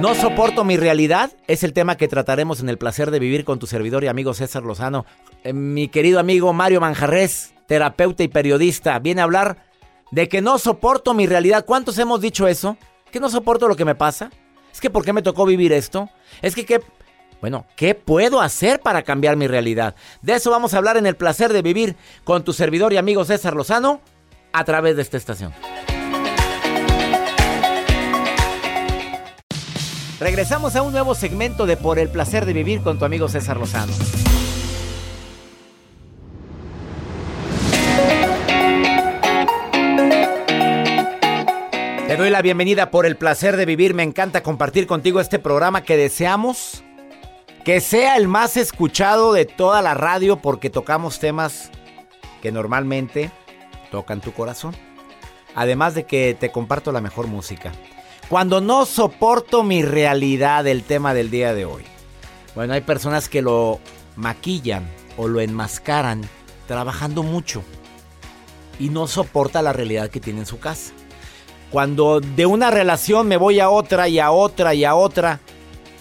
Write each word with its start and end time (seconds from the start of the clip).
No 0.00 0.14
soporto 0.14 0.64
mi 0.64 0.78
realidad 0.78 1.30
es 1.46 1.62
el 1.62 1.74
tema 1.74 1.98
que 1.98 2.08
trataremos 2.08 2.60
en 2.60 2.70
el 2.70 2.78
placer 2.78 3.10
de 3.10 3.18
vivir 3.18 3.44
con 3.44 3.58
tu 3.58 3.66
servidor 3.66 4.02
y 4.02 4.06
amigo 4.06 4.32
César 4.32 4.62
Lozano. 4.62 5.04
Eh, 5.44 5.52
mi 5.52 5.88
querido 5.88 6.18
amigo 6.18 6.54
Mario 6.54 6.80
Manjarres, 6.80 7.52
terapeuta 7.66 8.22
y 8.22 8.28
periodista, 8.28 8.98
viene 8.98 9.20
a 9.20 9.24
hablar 9.24 9.58
de 10.10 10.26
que 10.26 10.40
no 10.40 10.58
soporto 10.58 11.12
mi 11.12 11.26
realidad. 11.26 11.66
¿Cuántos 11.66 11.98
hemos 11.98 12.22
dicho 12.22 12.48
eso? 12.48 12.78
¿Que 13.12 13.20
no 13.20 13.28
soporto 13.28 13.68
lo 13.68 13.76
que 13.76 13.84
me 13.84 13.94
pasa? 13.94 14.30
¿Es 14.72 14.80
que 14.80 14.88
por 14.88 15.04
qué 15.04 15.12
me 15.12 15.20
tocó 15.20 15.44
vivir 15.44 15.70
esto? 15.70 16.08
¿Es 16.40 16.54
que 16.54 16.64
qué... 16.64 16.80
Bueno, 17.42 17.66
¿qué 17.76 17.94
puedo 17.94 18.40
hacer 18.40 18.80
para 18.80 19.02
cambiar 19.02 19.36
mi 19.36 19.48
realidad? 19.48 19.94
De 20.22 20.32
eso 20.32 20.50
vamos 20.50 20.72
a 20.72 20.78
hablar 20.78 20.96
en 20.96 21.04
el 21.04 21.16
placer 21.16 21.52
de 21.52 21.60
vivir 21.60 21.94
con 22.24 22.42
tu 22.42 22.54
servidor 22.54 22.94
y 22.94 22.96
amigo 22.96 23.26
César 23.26 23.54
Lozano 23.54 24.00
a 24.54 24.64
través 24.64 24.96
de 24.96 25.02
esta 25.02 25.18
estación. 25.18 25.52
Regresamos 30.20 30.76
a 30.76 30.82
un 30.82 30.92
nuevo 30.92 31.14
segmento 31.14 31.64
de 31.64 31.78
Por 31.78 31.98
el 31.98 32.10
placer 32.10 32.44
de 32.44 32.52
vivir 32.52 32.82
con 32.82 32.98
tu 32.98 33.06
amigo 33.06 33.26
César 33.26 33.56
Lozano. 33.56 33.94
Te 42.06 42.16
doy 42.18 42.28
la 42.28 42.42
bienvenida 42.42 42.90
por 42.90 43.06
el 43.06 43.16
placer 43.16 43.56
de 43.56 43.64
vivir. 43.64 43.94
Me 43.94 44.02
encanta 44.02 44.42
compartir 44.42 44.86
contigo 44.86 45.20
este 45.20 45.38
programa 45.38 45.84
que 45.84 45.96
deseamos 45.96 46.84
que 47.64 47.80
sea 47.80 48.18
el 48.18 48.28
más 48.28 48.58
escuchado 48.58 49.32
de 49.32 49.46
toda 49.46 49.80
la 49.80 49.94
radio 49.94 50.36
porque 50.36 50.68
tocamos 50.68 51.18
temas 51.18 51.70
que 52.42 52.52
normalmente 52.52 53.30
tocan 53.90 54.20
tu 54.20 54.32
corazón. 54.34 54.76
Además 55.54 55.94
de 55.94 56.04
que 56.04 56.36
te 56.38 56.52
comparto 56.52 56.92
la 56.92 57.00
mejor 57.00 57.26
música. 57.26 57.72
Cuando 58.30 58.60
no 58.60 58.86
soporto 58.86 59.64
mi 59.64 59.82
realidad, 59.82 60.64
el 60.68 60.84
tema 60.84 61.14
del 61.14 61.32
día 61.32 61.52
de 61.52 61.64
hoy. 61.64 61.82
Bueno, 62.54 62.74
hay 62.74 62.80
personas 62.80 63.28
que 63.28 63.42
lo 63.42 63.80
maquillan 64.14 64.88
o 65.16 65.26
lo 65.26 65.40
enmascaran 65.40 66.22
trabajando 66.68 67.24
mucho 67.24 67.64
y 68.78 68.88
no 68.88 69.08
soporta 69.08 69.62
la 69.62 69.72
realidad 69.72 70.10
que 70.10 70.20
tiene 70.20 70.38
en 70.38 70.46
su 70.46 70.60
casa. 70.60 70.92
Cuando 71.72 72.20
de 72.20 72.46
una 72.46 72.70
relación 72.70 73.26
me 73.26 73.36
voy 73.36 73.58
a 73.58 73.68
otra 73.68 74.06
y 74.06 74.20
a 74.20 74.30
otra 74.30 74.74
y 74.74 74.84
a 74.84 74.94
otra 74.94 75.40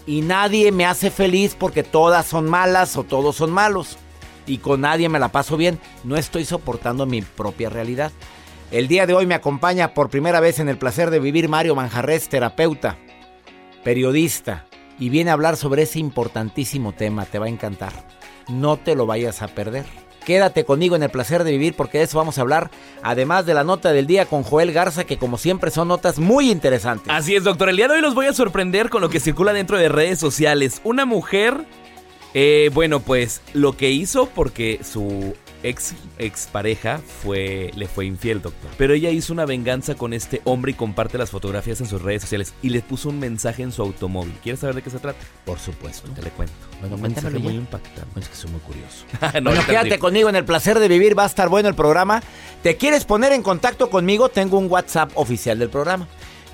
y 0.06 0.22
nadie 0.22 0.72
me 0.72 0.86
hace 0.86 1.10
feliz 1.10 1.56
porque 1.58 1.82
todas 1.82 2.28
son 2.28 2.48
malas 2.48 2.96
o 2.96 3.04
todos 3.04 3.38
son 3.38 3.50
malos 3.50 3.98
y 4.46 4.60
con 4.60 4.82
nadie 4.82 5.10
me 5.10 5.18
la 5.18 5.30
paso 5.30 5.58
bien, 5.58 5.80
no 6.04 6.16
estoy 6.16 6.46
soportando 6.46 7.08
mi 7.08 7.24
propia 7.24 7.72
realidad. 7.72 8.12
El 8.72 8.88
día 8.88 9.08
de 9.08 9.16
hoy 9.16 9.26
me 9.26 9.34
acompaña 9.34 9.96
por 9.96 10.12
primera 10.12 10.40
vez 10.40 10.60
en 10.60 10.70
el 10.70 10.78
placer 10.78 11.10
de 11.10 11.20
vivir 11.20 11.50
Mario 11.50 11.74
Manjarres, 11.74 12.30
terapeuta, 12.30 13.00
periodista, 13.84 14.68
y 15.00 15.10
viene 15.10 15.32
a 15.32 15.34
hablar 15.34 15.58
sobre 15.58 15.84
ese 15.84 15.98
importantísimo 15.98 16.92
tema, 16.92 17.26
te 17.26 17.40
va 17.40 17.48
a 17.48 17.50
encantar. 17.50 17.94
No 18.48 18.78
te 18.78 18.94
lo 18.94 19.08
vayas 19.08 19.42
a 19.42 19.48
perder. 19.48 19.86
Quédate 20.24 20.66
conmigo 20.66 20.96
en 20.96 21.02
el 21.02 21.10
placer 21.10 21.44
de 21.44 21.50
vivir 21.50 21.76
porque 21.76 21.98
de 21.98 22.04
eso 22.04 22.20
vamos 22.20 22.38
a 22.38 22.42
hablar, 22.42 22.70
además 23.02 23.48
de 23.48 23.56
la 23.56 23.64
nota 23.64 23.92
del 23.92 24.06
día 24.06 24.28
con 24.28 24.44
Joel 24.44 24.72
Garza, 24.72 25.04
que 25.04 25.18
como 25.18 25.40
siempre 25.40 25.72
son 25.72 25.88
notas 25.88 26.20
muy 26.20 26.52
interesantes. 26.52 27.12
Así 27.12 27.36
es, 27.36 27.44
doctor. 27.44 27.70
El 27.70 27.78
día 27.78 27.88
de 27.88 27.96
hoy 27.96 28.02
los 28.02 28.14
voy 28.14 28.28
a 28.28 28.34
sorprender 28.34 28.92
con 28.92 29.02
lo 29.02 29.10
que 29.10 29.20
circula 29.20 29.52
dentro 29.52 29.80
de 29.80 29.90
redes 29.90 30.20
sociales. 30.20 30.80
Una 30.84 31.06
mujer, 31.06 31.66
eh, 32.36 32.70
bueno, 32.72 33.00
pues 33.00 33.42
lo 33.54 33.76
que 33.76 33.90
hizo 33.90 34.28
porque 34.28 34.82
su 34.84 35.34
ex, 35.64 35.94
ex 36.18 36.48
pareja 36.48 37.00
fue, 37.24 37.72
le 37.76 37.88
fue 37.88 38.06
infiel, 38.06 38.42
doctor. 38.42 38.70
Pero 38.78 38.94
ella 38.94 39.10
hizo 39.10 39.34
una 39.34 39.46
venganza 39.46 39.96
con 39.96 40.14
este 40.14 40.42
hombre 40.46 40.72
y 40.72 40.74
comparte 40.76 41.18
las 41.18 41.30
fotografías 41.30 41.82
en 41.82 41.88
sus 41.88 42.02
redes 42.02 42.22
sociales 42.22 42.54
y 42.62 42.70
le 42.70 42.82
puso 42.82 43.10
un 43.10 43.20
mensaje 43.20 43.64
en 43.64 43.72
su 43.72 43.82
automóvil. 43.82 44.34
¿Quieres 44.42 44.60
saber 44.60 44.76
de 44.76 44.82
qué 44.82 44.90
se 44.90 45.00
trata? 45.00 45.20
Por 45.46 45.60
supuesto. 45.60 46.10
Te 46.12 46.22
le 46.22 46.30
cuento. 46.32 46.54
Bueno, 46.80 46.96
un 46.96 47.02
mensaje 47.02 47.40
muy 47.40 47.56
impactante. 47.56 48.20
Es 48.20 48.30
que 48.30 48.36
soy 48.36 48.52
muy 48.52 48.62
curioso. 48.62 49.06
No, 49.40 49.52
bueno, 49.52 49.66
quédate 49.66 50.00
conmigo 50.00 50.28
en 50.28 50.36
el 50.36 50.44
placer 50.44 50.80
de 50.80 50.88
vivir, 50.88 51.18
va 51.18 51.24
a 51.24 51.28
estar 51.28 51.50
bueno 51.50 51.70
el 51.70 51.76
programa. 51.76 52.22
¿Te 52.64 52.76
quieres 52.76 53.06
poner 53.06 53.32
en 53.32 53.42
contacto 53.42 53.90
conmigo? 53.90 54.30
Tengo 54.30 54.58
un 54.58 54.70
WhatsApp 54.70 55.12
oficial 55.16 55.60
del 55.60 55.70
programa, 55.70 56.08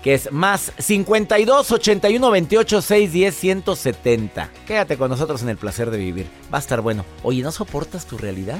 que 0.04 0.14
es 0.14 0.32
más 0.32 0.72
52 0.78 1.72
81 1.72 2.32
28 2.32 2.82
610 2.82 3.36
170. 3.36 4.52
Quédate 4.68 4.98
con 4.98 5.10
nosotros 5.10 5.42
en 5.42 5.50
el 5.50 5.58
placer 5.58 5.90
de 5.90 5.98
vivir, 5.98 6.28
va 6.54 6.60
a 6.60 6.62
estar 6.62 6.82
bueno. 6.82 7.06
Oye, 7.24 7.42
¿no 7.42 7.52
soportas 7.52 8.06
tu 8.06 8.18
realidad? 8.18 8.60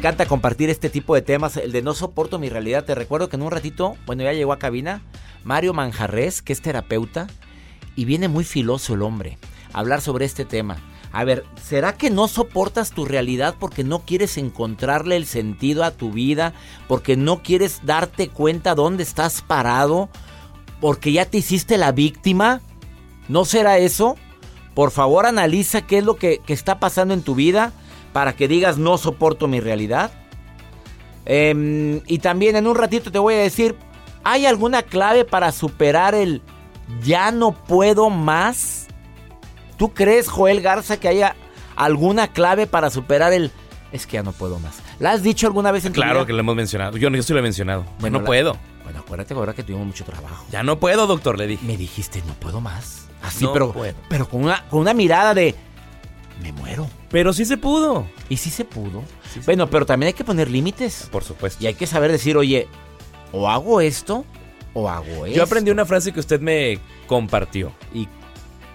Encanta 0.00 0.24
compartir 0.24 0.70
este 0.70 0.88
tipo 0.88 1.14
de 1.14 1.20
temas, 1.20 1.58
el 1.58 1.72
de 1.72 1.82
no 1.82 1.92
soporto 1.92 2.38
mi 2.38 2.48
realidad. 2.48 2.86
Te 2.86 2.94
recuerdo 2.94 3.28
que 3.28 3.36
en 3.36 3.42
un 3.42 3.50
ratito, 3.50 3.98
bueno, 4.06 4.22
ya 4.22 4.32
llegó 4.32 4.54
a 4.54 4.58
cabina 4.58 5.02
Mario 5.44 5.74
Manjarres, 5.74 6.40
que 6.40 6.54
es 6.54 6.62
terapeuta, 6.62 7.26
y 7.96 8.06
viene 8.06 8.26
muy 8.26 8.44
filoso 8.44 8.94
el 8.94 9.02
hombre 9.02 9.36
a 9.74 9.80
hablar 9.80 10.00
sobre 10.00 10.24
este 10.24 10.46
tema. 10.46 10.78
A 11.12 11.24
ver, 11.24 11.44
¿será 11.62 11.98
que 11.98 12.08
no 12.08 12.28
soportas 12.28 12.92
tu 12.92 13.04
realidad 13.04 13.56
porque 13.60 13.84
no 13.84 13.98
quieres 14.06 14.38
encontrarle 14.38 15.16
el 15.16 15.26
sentido 15.26 15.84
a 15.84 15.90
tu 15.90 16.12
vida? 16.12 16.54
¿Porque 16.88 17.18
no 17.18 17.42
quieres 17.42 17.80
darte 17.84 18.28
cuenta 18.28 18.74
dónde 18.74 19.02
estás 19.02 19.42
parado? 19.42 20.08
¿Porque 20.80 21.12
ya 21.12 21.26
te 21.26 21.36
hiciste 21.36 21.76
la 21.76 21.92
víctima? 21.92 22.62
¿No 23.28 23.44
será 23.44 23.76
eso? 23.76 24.16
Por 24.74 24.92
favor, 24.92 25.26
analiza 25.26 25.86
qué 25.86 25.98
es 25.98 26.04
lo 26.04 26.16
que, 26.16 26.38
que 26.38 26.54
está 26.54 26.80
pasando 26.80 27.12
en 27.12 27.20
tu 27.20 27.34
vida 27.34 27.74
para 28.12 28.34
que 28.34 28.48
digas 28.48 28.78
no 28.78 28.98
soporto 28.98 29.46
mi 29.48 29.60
realidad. 29.60 30.10
Em, 31.26 32.00
y 32.06 32.18
también 32.18 32.56
en 32.56 32.66
un 32.66 32.74
ratito 32.74 33.12
te 33.12 33.18
voy 33.18 33.34
a 33.34 33.38
decir, 33.38 33.76
¿hay 34.24 34.46
alguna 34.46 34.82
clave 34.82 35.24
para 35.24 35.52
superar 35.52 36.14
el 36.14 36.42
ya 37.02 37.30
no 37.30 37.52
puedo 37.52 38.10
más? 38.10 38.88
¿Tú 39.76 39.92
crees, 39.94 40.28
Joel 40.28 40.60
Garza, 40.60 40.98
que 40.98 41.08
haya 41.08 41.36
alguna 41.76 42.28
clave 42.28 42.66
para 42.66 42.90
superar 42.90 43.32
el 43.32 43.50
es 43.92 44.06
que 44.06 44.14
ya 44.14 44.22
no 44.22 44.32
puedo 44.32 44.58
más? 44.58 44.80
¿La 44.98 45.12
has 45.12 45.22
dicho 45.22 45.46
alguna 45.46 45.70
vez 45.72 45.84
en 45.84 45.92
tu 45.92 46.00
Claro 46.00 46.26
que 46.26 46.32
lo 46.32 46.40
hemos 46.40 46.54
mencionado. 46.56 46.96
Yo, 46.96 47.08
yo 47.10 47.22
sí 47.22 47.32
lo 47.32 47.38
he 47.38 47.42
mencionado. 47.42 47.84
Bueno, 47.98 48.18
no 48.18 48.22
la- 48.22 48.26
puedo. 48.26 48.56
Bueno, 48.84 49.00
acuérdate 49.00 49.34
ahora 49.34 49.52
que 49.54 49.62
tuvimos 49.62 49.86
mucho 49.86 50.04
trabajo. 50.04 50.44
Ya 50.50 50.62
no 50.62 50.78
puedo, 50.80 51.06
doctor, 51.06 51.38
le 51.38 51.46
dije. 51.46 51.64
Me 51.64 51.76
dijiste, 51.76 52.22
no 52.26 52.34
puedo 52.34 52.60
más. 52.60 53.08
Así, 53.22 53.44
No 53.44 53.52
pero, 53.52 53.72
puedo. 53.72 53.94
pero 54.08 54.28
con, 54.28 54.44
una, 54.44 54.66
con 54.68 54.80
una 54.80 54.94
mirada 54.94 55.32
de, 55.34 55.54
me 56.40 56.52
muero. 56.52 56.88
Pero 57.10 57.32
sí 57.32 57.44
se 57.44 57.56
pudo. 57.56 58.06
Y 58.28 58.36
sí 58.36 58.50
se 58.50 58.64
pudo. 58.64 59.02
Sí 59.32 59.40
se 59.40 59.46
bueno, 59.46 59.68
pero 59.70 59.86
también 59.86 60.08
hay 60.08 60.12
que 60.14 60.24
poner 60.24 60.50
límites. 60.50 61.08
Por 61.10 61.24
supuesto. 61.24 61.62
Y 61.62 61.66
hay 61.66 61.74
que 61.74 61.86
saber 61.86 62.10
decir, 62.10 62.36
oye, 62.36 62.68
o 63.32 63.48
hago 63.48 63.80
esto 63.80 64.24
o 64.74 64.88
hago 64.88 65.26
esto. 65.26 65.36
Yo 65.36 65.42
aprendí 65.42 65.70
una 65.70 65.86
frase 65.86 66.12
que 66.12 66.20
usted 66.20 66.40
me 66.40 66.78
compartió. 67.06 67.72
Y 67.94 68.08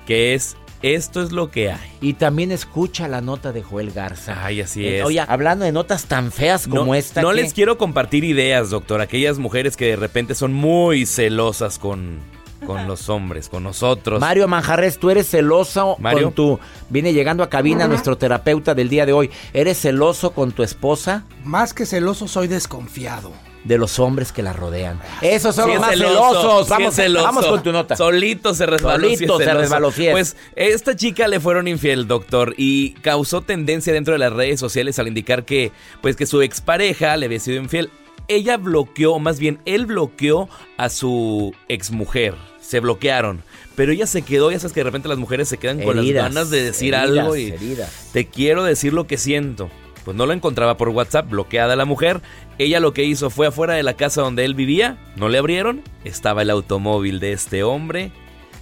que 0.06 0.34
es, 0.34 0.56
esto 0.82 1.24
es 1.24 1.32
lo 1.32 1.50
que 1.50 1.72
hay. 1.72 1.90
Y 2.02 2.14
también 2.14 2.52
escucha 2.52 3.08
la 3.08 3.22
nota 3.22 3.52
de 3.52 3.64
Joel 3.64 3.92
Garza. 3.92 4.46
Ay, 4.46 4.62
así 4.62 4.86
Eh, 4.86 5.00
es. 5.00 5.06
Oye, 5.06 5.20
hablando 5.20 5.66
de 5.66 5.72
notas 5.72 6.06
tan 6.06 6.32
feas 6.32 6.68
como 6.68 6.86
no, 6.86 6.96
esta. 6.96 7.22
No 7.22 7.34
les 7.34 7.54
quiero 7.54 7.78
compartir 7.78 8.24
ideas, 8.24 8.70
doctor. 8.70 9.02
Aquellas 9.02 9.38
mujeres 9.40 9.76
que 9.78 9.86
de 9.86 9.96
repente 9.96 10.36
son 10.36 10.54
muy 10.54 11.06
celosas 11.06 11.80
con, 11.80 12.20
con 12.66 12.88
los 12.88 13.10
hombres, 13.10 13.50
con 13.50 13.64
nosotros. 13.64 14.20
Mario 14.20 14.48
Manjarres, 14.48 14.98
tú 15.00 15.10
eres 15.10 15.30
celoso 15.30 15.96
Mario. 16.00 16.26
con 16.26 16.34
tu... 16.34 16.60
Viene 16.90 17.14
llegando 17.14 17.44
a 17.44 17.50
cabina 17.50 17.88
nuestro 17.88 18.18
terapeuta 18.18 18.74
del 18.76 18.90
día 18.90 19.06
de 19.06 19.14
hoy. 19.14 19.32
¿Eres 19.54 19.80
celoso 19.82 20.32
con 20.32 20.52
tu 20.52 20.64
esposa? 20.64 21.24
Más 21.44 21.74
que 21.74 21.86
celoso, 21.86 22.28
soy 22.28 22.48
desconfiado. 22.48 23.32
De 23.64 23.80
los 23.80 23.98
hombres 23.98 24.32
que 24.32 24.44
la 24.44 24.54
rodean. 24.54 25.00
Esos 25.22 25.56
son 25.56 25.66
Sí 25.66 25.70
los 25.72 25.76
es 25.78 25.82
más 25.82 25.90
celoso, 25.92 26.28
celosos. 26.28 26.68
sí 26.68 26.70
Vamos, 26.70 26.94
celoso. 26.96 27.26
vamos 27.26 27.46
con 27.48 27.64
tu 27.64 27.72
nota. 27.72 27.96
Solito 27.96 28.54
se 28.54 28.68
resbaló. 28.68 29.04
Solito 29.04 29.38
se 29.40 29.54
resbaló, 29.56 29.90
es. 29.90 30.12
Pues 30.12 30.38
esta 30.56 30.96
chica 30.96 31.28
le 31.28 31.40
fueron 31.40 31.68
infiel, 31.68 32.08
doctor, 32.08 32.54
y 32.58 32.92
causó 33.02 33.42
tendencia 33.42 33.92
dentro 33.92 34.14
de 34.14 34.20
las 34.20 34.32
redes 34.32 34.60
sociales 34.60 35.00
al 35.00 35.08
indicar 35.08 35.46
que, 35.46 35.72
pues, 36.02 36.16
que 36.16 36.28
su 36.28 36.44
expareja 36.44 37.18
le 37.18 37.26
había 37.26 37.40
sido 37.40 37.58
infiel. 37.60 37.90
Ella 38.28 38.58
bloqueó, 38.58 39.14
o 39.14 39.20
más 39.20 39.40
bien, 39.40 39.60
él 39.66 39.86
bloqueó 39.86 40.50
a 40.78 40.90
su 40.90 41.54
exmujer. 41.68 42.36
Se 42.60 42.80
bloquearon. 42.80 43.44
Pero 43.76 43.92
ella 43.92 44.08
se 44.08 44.22
quedó, 44.22 44.52
ya 44.52 44.60
sabes 44.60 44.74
que 44.74 44.80
de 44.80 44.86
repente 44.86 45.08
las 45.08 45.18
mujeres 45.18 45.50
se 45.50 45.58
quedan 45.58 45.82
con 45.82 45.96
las 45.98 46.10
ganas 46.10 46.50
de 46.50 46.64
decir 46.64 46.94
heridas, 46.94 47.20
algo 47.20 47.36
y 47.36 47.52
heridas. 47.52 48.10
te 48.14 48.26
quiero 48.28 48.64
decir 48.64 48.94
lo 48.94 49.06
que 49.06 49.18
siento. 49.18 49.70
Pues 50.06 50.16
no 50.16 50.26
lo 50.26 50.34
encontraba 50.34 50.78
por 50.78 50.90
WhatsApp, 50.90 51.30
bloqueada 51.30 51.76
la 51.76 51.86
mujer. 51.86 52.22
Ella 52.58 52.80
lo 52.80 52.94
que 52.94 53.04
hizo 53.04 53.30
fue 53.30 53.48
afuera 53.48 53.74
de 53.74 53.84
la 53.84 53.96
casa 53.96 54.22
donde 54.22 54.46
él 54.46 54.54
vivía, 54.54 54.98
no 55.16 55.30
le 55.30 55.40
abrieron, 55.40 55.82
estaba 56.04 56.44
el 56.44 56.52
automóvil 56.52 57.20
de 57.20 57.34
este 57.34 57.64
hombre 57.64 58.12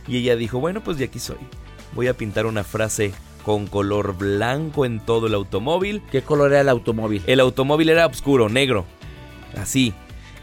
y 0.07 0.17
ella 0.17 0.35
dijo, 0.35 0.59
bueno, 0.59 0.81
pues 0.83 0.97
de 0.97 1.05
aquí 1.05 1.19
soy. 1.19 1.37
Voy 1.93 2.07
a 2.07 2.15
pintar 2.15 2.45
una 2.45 2.63
frase 2.63 3.13
con 3.43 3.67
color 3.67 4.17
blanco 4.17 4.85
en 4.85 4.99
todo 4.99 5.27
el 5.27 5.33
automóvil. 5.33 6.01
¿Qué 6.11 6.21
color 6.21 6.51
era 6.51 6.61
el 6.61 6.69
automóvil? 6.69 7.21
El 7.27 7.39
automóvil 7.39 7.89
era 7.89 8.05
oscuro, 8.07 8.49
negro, 8.49 8.85
así. 9.57 9.93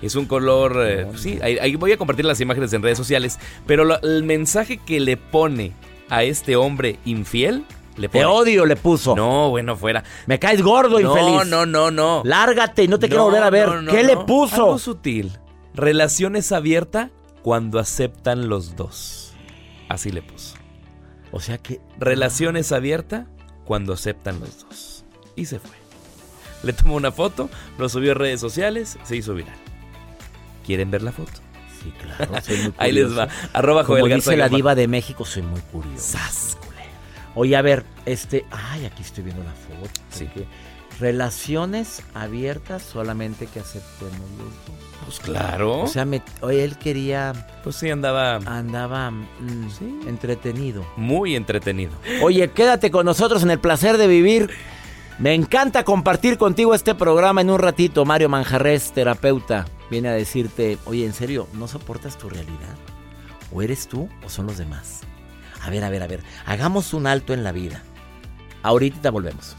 Es 0.03 0.15
un 0.15 0.25
color, 0.27 0.79
eh, 0.87 1.07
sí, 1.17 1.39
ahí, 1.43 1.59
ahí 1.59 1.77
voy 1.77 1.93
a 1.93 1.99
compartir 1.99 2.25
las 2.25 2.41
imágenes 2.41 2.73
en 2.73 2.83
redes 2.83 2.97
sociales, 2.97 3.39
pero 3.67 3.85
lo- 3.85 4.01
el 4.01 4.23
mensaje 4.25 4.79
que 4.79 4.99
le 4.99 5.17
pone 5.19 5.73
a 6.09 6.23
este 6.23 6.57
hombre 6.57 6.99
infiel, 7.05 7.67
le 7.97 8.09
Te 8.09 8.21
pone... 8.21 8.25
odio, 8.25 8.65
le 8.65 8.77
puso. 8.77 9.15
No, 9.15 9.51
bueno, 9.51 9.77
fuera. 9.77 10.03
Me 10.27 10.39
caes 10.39 10.63
gordo, 10.63 10.99
No, 11.01 11.11
infeliz. 11.19 11.51
no, 11.51 11.67
no, 11.67 11.91
no. 11.91 12.23
Lárgate 12.25 12.85
y 12.85 12.89
no 12.89 12.99
te 12.99 13.09
quiero 13.09 13.25
No, 13.25 13.27
volver 13.27 13.43
a 13.43 13.51
ver. 13.51 13.69
no, 13.69 13.83
no, 13.83 13.93
¿Qué 13.93 14.03
no. 14.03 14.09
le 14.09 14.17
puso? 14.25 14.55
Algo 14.57 14.79
sutil. 14.79 15.39
Relaciones 15.75 16.51
abierta 16.51 17.11
cuando 17.43 17.79
aceptan 17.79 18.49
los 18.49 18.77
dos. 18.77 19.35
Así 19.91 20.11
le 20.11 20.23
puso. 20.23 20.55
O 21.31 21.41
sea 21.41 21.59
que. 21.59 21.81
Relaciones 21.99 22.73
abierta 22.73 23.27
cuando 23.67 23.93
aceptan 23.93 24.41
los 24.41 24.67
dos. 24.67 25.05
Y 25.37 25.45
se 25.45 25.59
fue. 25.59 25.77
Le 26.63 26.73
tomó 26.73 26.95
una 26.97 27.11
foto, 27.13 27.49
lo 27.79 27.89
subió 27.89 28.13
a 28.13 28.15
redes 28.15 28.41
sociales, 28.41 28.99
se 29.05 29.17
hizo 29.17 29.35
viral. 29.35 29.55
¿Quieren 30.67 30.91
ver 30.91 31.03
la 31.03 31.13
foto? 31.13 31.33
Sí, 31.83 31.93
claro. 32.01 32.41
soy 32.43 32.59
muy 32.59 32.75
Ahí 32.79 32.93
les 32.93 33.17
va. 33.17 33.29
Arroba 33.53 33.85
Como 33.85 33.99
Joel 34.01 34.15
dice 34.17 34.37
Garza 34.37 34.51
la 34.51 34.55
diva 34.55 34.75
de 34.75 34.87
México, 34.89 35.25
soy 35.25 35.43
muy 35.43 35.61
curioso. 35.73 36.19
Sas, 36.19 36.57
culero. 36.61 36.91
Oye, 37.35 37.57
a 37.57 37.63
ver, 37.63 37.85
este. 38.05 38.45
Ay, 38.51 38.85
aquí 38.85 39.03
estoy 39.03 39.25
viendo 39.25 39.43
la 39.43 39.53
foto. 39.53 39.91
Sí. 40.11 40.27
porque 40.27 40.47
Relaciones 41.01 42.03
abiertas 42.15 42.83
solamente 42.83 43.47
que 43.47 43.61
aceptemos 43.61 44.13
los 44.37 44.49
dos. 44.67 44.77
Pues 45.07 45.19
claro. 45.21 45.81
O 45.81 45.87
sea, 45.87 46.05
me- 46.05 46.23
oye, 46.43 46.63
él 46.63 46.77
quería. 46.77 47.49
pues 47.65 47.77
sí, 47.77 47.89
andaba 47.89 48.37
Andaba 48.37 49.11
mm, 49.11 49.71
Sí. 49.79 49.99
entretenido. 50.07 50.85
muy 50.97 51.37
entretenido. 51.37 51.93
Oye, 52.23 52.51
quédate 52.51 52.91
con 52.91 53.07
nosotros 53.07 53.43
en 53.43 53.51
el 53.51 53.59
placer 53.59 53.97
de 53.97 54.07
vivir. 54.07 54.51
Me 55.21 55.35
encanta 55.35 55.85
compartir 55.85 56.39
contigo 56.39 56.73
este 56.73 56.95
programa 56.95 57.43
en 57.43 57.51
un 57.51 57.59
ratito. 57.59 58.07
Mario 58.07 58.31
Manjarres, 58.31 58.91
terapeuta, 58.93 59.67
viene 59.91 60.09
a 60.09 60.13
decirte, 60.13 60.79
oye, 60.87 61.05
en 61.05 61.13
serio, 61.13 61.47
¿no 61.53 61.69
soportas 61.69 62.17
tu 62.17 62.31
realidad? 62.31 62.75
¿O 63.53 63.61
eres 63.61 63.87
tú 63.87 64.09
o 64.25 64.31
son 64.31 64.47
los 64.47 64.57
demás? 64.57 65.03
A 65.63 65.69
ver, 65.69 65.85
a 65.85 65.91
ver, 65.91 66.03
a 66.03 66.07
ver, 66.07 66.23
hagamos 66.47 66.95
un 66.95 67.07
alto 67.07 67.35
en 67.35 67.45
la 67.45 67.53
vida. 67.53 67.83
Ahorita 68.63 69.11
volvemos. 69.11 69.59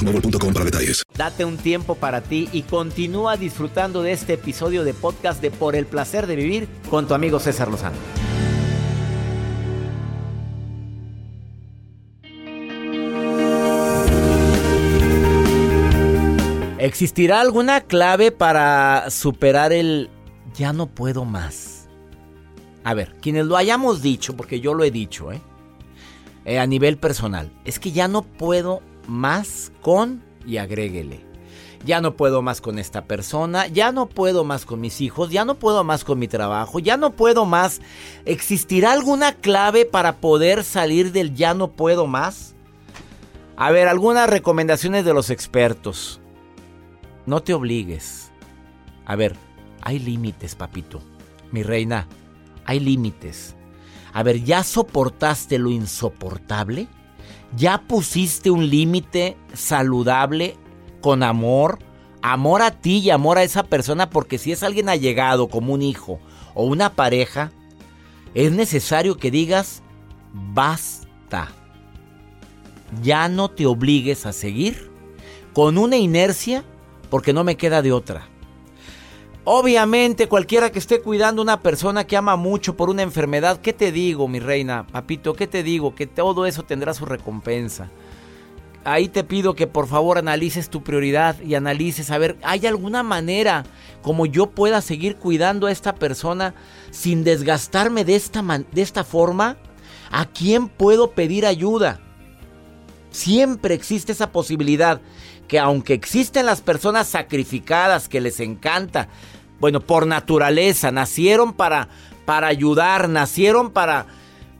para 0.53 0.65
detalles. 0.65 1.03
Date 1.15 1.45
un 1.45 1.57
tiempo 1.57 1.95
para 1.95 2.21
ti 2.21 2.49
y 2.51 2.63
continúa 2.63 3.37
disfrutando 3.37 4.01
de 4.01 4.11
este 4.11 4.33
episodio 4.33 4.83
de 4.83 4.93
podcast 4.93 5.41
de 5.41 5.51
Por 5.51 5.75
el 5.75 5.85
placer 5.85 6.27
de 6.27 6.35
vivir 6.35 6.67
con 6.89 7.07
tu 7.07 7.13
amigo 7.13 7.39
César 7.39 7.69
Lozano. 7.69 7.95
¿Existirá 16.79 17.41
alguna 17.41 17.81
clave 17.81 18.31
para 18.31 19.11
superar 19.11 19.71
el 19.71 20.09
ya 20.55 20.73
no 20.73 20.87
puedo 20.87 21.25
más? 21.25 21.87
A 22.83 22.95
ver, 22.95 23.15
quienes 23.21 23.45
lo 23.45 23.55
hayamos 23.55 24.01
dicho, 24.01 24.35
porque 24.35 24.59
yo 24.59 24.73
lo 24.73 24.83
he 24.83 24.89
dicho, 24.89 25.31
¿eh? 25.31 25.41
Eh, 26.43 26.57
a 26.57 26.65
nivel 26.65 26.97
personal, 26.97 27.51
es 27.65 27.77
que 27.77 27.91
ya 27.91 28.07
no 28.07 28.23
puedo 28.23 28.81
más 29.07 29.71
con 29.81 30.23
y 30.45 30.57
agréguele. 30.57 31.25
Ya 31.83 31.99
no 31.99 32.15
puedo 32.15 32.41
más 32.41 32.61
con 32.61 32.77
esta 32.77 33.05
persona, 33.05 33.65
ya 33.67 33.91
no 33.91 34.07
puedo 34.07 34.43
más 34.43 34.65
con 34.65 34.79
mis 34.79 35.01
hijos, 35.01 35.31
ya 35.31 35.45
no 35.45 35.55
puedo 35.55 35.83
más 35.83 36.03
con 36.03 36.19
mi 36.19 36.27
trabajo, 36.27 36.77
ya 36.79 36.95
no 36.95 37.11
puedo 37.11 37.45
más. 37.45 37.81
¿Existirá 38.25 38.91
alguna 38.91 39.33
clave 39.33 39.85
para 39.85 40.17
poder 40.17 40.63
salir 40.63 41.11
del 41.11 41.33
ya 41.33 41.55
no 41.55 41.71
puedo 41.71 42.05
más? 42.05 42.55
A 43.57 43.71
ver, 43.71 43.87
algunas 43.87 44.29
recomendaciones 44.29 45.05
de 45.05 45.13
los 45.13 45.31
expertos. 45.31 46.21
No 47.25 47.41
te 47.41 47.53
obligues. 47.53 48.31
A 49.05 49.15
ver, 49.15 49.35
hay 49.81 49.99
límites, 49.99 50.55
papito. 50.55 51.01
Mi 51.51 51.63
reina, 51.63 52.07
hay 52.65 52.79
límites. 52.79 53.55
A 54.13 54.23
ver, 54.23 54.43
¿ya 54.43 54.63
soportaste 54.63 55.57
lo 55.57 55.69
insoportable? 55.71 56.87
¿Ya 57.55 57.83
pusiste 57.87 58.49
un 58.49 58.69
límite 58.69 59.37
saludable 59.53 60.55
con 61.01 61.23
amor? 61.23 61.79
Amor 62.21 62.61
a 62.61 62.71
ti 62.71 62.99
y 62.99 63.09
amor 63.09 63.37
a 63.37 63.43
esa 63.43 63.63
persona 63.63 64.09
porque 64.09 64.37
si 64.37 64.51
es 64.51 64.63
alguien 64.63 64.89
allegado 64.89 65.49
como 65.49 65.73
un 65.73 65.81
hijo 65.81 66.19
o 66.53 66.65
una 66.65 66.93
pareja, 66.93 67.51
es 68.33 68.51
necesario 68.51 69.17
que 69.17 69.31
digas, 69.31 69.81
basta. 70.33 71.49
Ya 73.01 73.27
no 73.27 73.49
te 73.49 73.65
obligues 73.65 74.25
a 74.25 74.33
seguir 74.33 74.91
con 75.53 75.77
una 75.77 75.97
inercia 75.97 76.63
porque 77.09 77.33
no 77.33 77.43
me 77.43 77.57
queda 77.57 77.81
de 77.81 77.91
otra. 77.91 78.27
Obviamente, 79.43 80.27
cualquiera 80.27 80.71
que 80.71 80.77
esté 80.77 81.01
cuidando 81.01 81.41
a 81.41 81.43
una 81.43 81.61
persona 81.61 82.05
que 82.05 82.15
ama 82.15 82.35
mucho 82.35 82.77
por 82.77 82.91
una 82.91 83.01
enfermedad, 83.01 83.59
¿qué 83.59 83.73
te 83.73 83.91
digo, 83.91 84.27
mi 84.27 84.39
reina, 84.39 84.85
papito? 84.85 85.33
¿Qué 85.33 85.47
te 85.47 85.63
digo? 85.63 85.95
Que 85.95 86.05
todo 86.05 86.45
eso 86.45 86.61
tendrá 86.61 86.93
su 86.93 87.05
recompensa. 87.05 87.89
Ahí 88.83 89.09
te 89.09 89.23
pido 89.23 89.55
que 89.55 89.65
por 89.65 89.87
favor 89.87 90.19
analices 90.19 90.69
tu 90.69 90.83
prioridad 90.83 91.39
y 91.41 91.55
analices, 91.55 92.11
a 92.11 92.19
ver, 92.19 92.37
¿hay 92.43 92.67
alguna 92.67 93.01
manera 93.01 93.63
como 94.03 94.27
yo 94.27 94.51
pueda 94.51 94.79
seguir 94.81 95.17
cuidando 95.17 95.65
a 95.65 95.71
esta 95.71 95.95
persona 95.95 96.53
sin 96.91 97.23
desgastarme 97.23 98.05
de 98.05 98.15
esta, 98.15 98.43
de 98.71 98.81
esta 98.81 99.03
forma? 99.03 99.57
¿A 100.11 100.25
quién 100.25 100.67
puedo 100.67 101.11
pedir 101.11 101.47
ayuda? 101.47 101.99
Siempre 103.09 103.73
existe 103.73 104.11
esa 104.11 104.31
posibilidad 104.31 105.01
que 105.51 105.59
aunque 105.59 105.93
existen 105.93 106.45
las 106.45 106.61
personas 106.61 107.09
sacrificadas 107.09 108.07
que 108.07 108.21
les 108.21 108.39
encanta, 108.39 109.09
bueno, 109.59 109.81
por 109.81 110.07
naturaleza, 110.07 110.93
nacieron 110.93 111.51
para, 111.51 111.89
para 112.23 112.47
ayudar, 112.47 113.09
nacieron 113.09 113.69
para, 113.69 114.05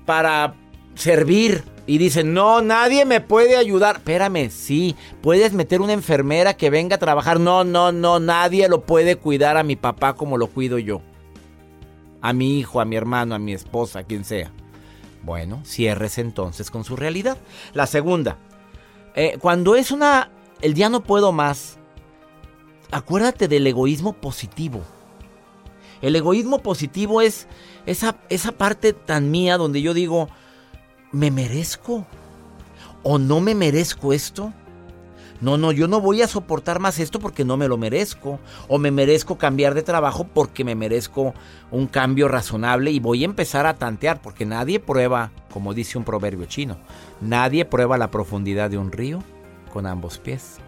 para 0.06 0.54
servir. 0.96 1.64
Y 1.88 1.98
dicen, 1.98 2.34
no, 2.34 2.62
nadie 2.62 3.06
me 3.06 3.22
puede 3.22 3.56
ayudar. 3.56 3.96
Espérame, 3.96 4.50
sí, 4.50 4.98
puedes 5.22 5.54
meter 5.54 5.80
una 5.80 5.94
enfermera 5.94 6.58
que 6.58 6.70
venga 6.70 6.98
a 6.98 7.00
trabajar. 7.00 7.40
No, 7.40 7.64
no, 7.64 7.94
no, 7.94 8.20
nadie 8.20 8.68
lo 8.68 8.82
puede 8.82 9.16
cuidar 9.16 9.56
a 9.56 9.64
mi 9.64 9.78
papá 9.78 10.16
como 10.16 10.38
lo 10.38 10.48
cuido 10.48 10.78
yo. 10.78 11.02
A 12.22 12.34
mi 12.34 12.60
hijo, 12.60 12.82
a 12.82 12.86
mi 12.86 12.98
hermano, 12.98 13.34
a 13.34 13.40
mi 13.40 13.54
esposa, 13.54 14.00
a 14.00 14.04
quien 14.04 14.26
sea. 14.26 14.52
Bueno, 15.24 15.62
cierres 15.64 16.18
entonces 16.18 16.70
con 16.70 16.84
su 16.84 16.98
realidad. 16.98 17.38
La 17.74 17.88
segunda, 17.88 18.40
eh, 19.16 19.38
cuando 19.40 19.76
es 19.76 19.92
una 19.92 20.30
el 20.62 20.74
día 20.74 20.90
no 20.90 21.04
puedo 21.04 21.32
más, 21.32 21.78
acuérdate 22.92 23.48
del 23.48 23.66
egoísmo 23.68 24.14
positivo. 24.14 24.82
El 26.02 26.16
egoísmo 26.16 26.60
positivo 26.60 27.22
es 27.22 27.48
esa, 27.86 28.18
esa 28.30 28.52
parte 28.52 28.94
tan 28.94 29.30
mía 29.30 29.58
donde 29.58 29.82
yo 29.82 29.94
digo, 29.94 30.30
¿me 31.12 31.30
merezco? 31.30 32.06
¿O 33.04 33.18
no 33.18 33.40
me 33.40 33.56
merezco 33.56 34.14
esto? 34.14 34.54
No, 35.42 35.58
no, 35.58 35.72
yo 35.72 35.88
no 35.88 36.02
voy 36.02 36.22
a 36.22 36.28
soportar 36.28 36.80
más 36.80 37.00
esto 37.00 37.20
porque 37.20 37.44
no 37.44 37.58
me 37.58 37.68
lo 37.68 37.76
merezco. 37.76 38.40
O 38.68 38.78
me 38.78 38.92
merezco 38.92 39.40
cambiar 39.40 39.74
de 39.74 39.82
trabajo 39.82 40.24
porque 40.24 40.64
me 40.64 40.76
merezco 40.76 41.34
un 41.72 41.88
cambio 41.88 42.28
razonable 42.28 42.92
y 42.92 43.00
voy 43.00 43.24
a 43.24 43.26
empezar 43.26 43.66
a 43.66 43.76
tantear 43.76 44.22
porque 44.22 44.46
nadie 44.46 44.80
prueba, 44.80 45.32
como 45.52 45.74
dice 45.74 45.98
un 45.98 46.04
proverbio 46.04 46.46
chino, 46.46 46.78
nadie 47.22 47.66
prueba 47.66 47.98
la 47.98 48.12
profundidad 48.12 48.70
de 48.70 48.78
un 48.78 48.92
río 48.92 49.24
con 49.72 49.88
ambos 49.88 50.20
pies. 50.20 50.60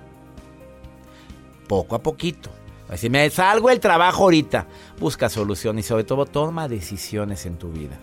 Poco 1.67 1.95
a 1.95 2.01
poquito. 2.01 2.49
Si 2.95 3.09
me 3.09 3.29
salgo 3.29 3.69
el 3.69 3.79
trabajo 3.79 4.23
ahorita, 4.23 4.67
busca 4.99 5.29
solución 5.29 5.79
y 5.79 5.83
sobre 5.83 6.03
todo 6.03 6.25
toma 6.25 6.67
decisiones 6.67 7.45
en 7.45 7.57
tu 7.57 7.71
vida. 7.71 7.97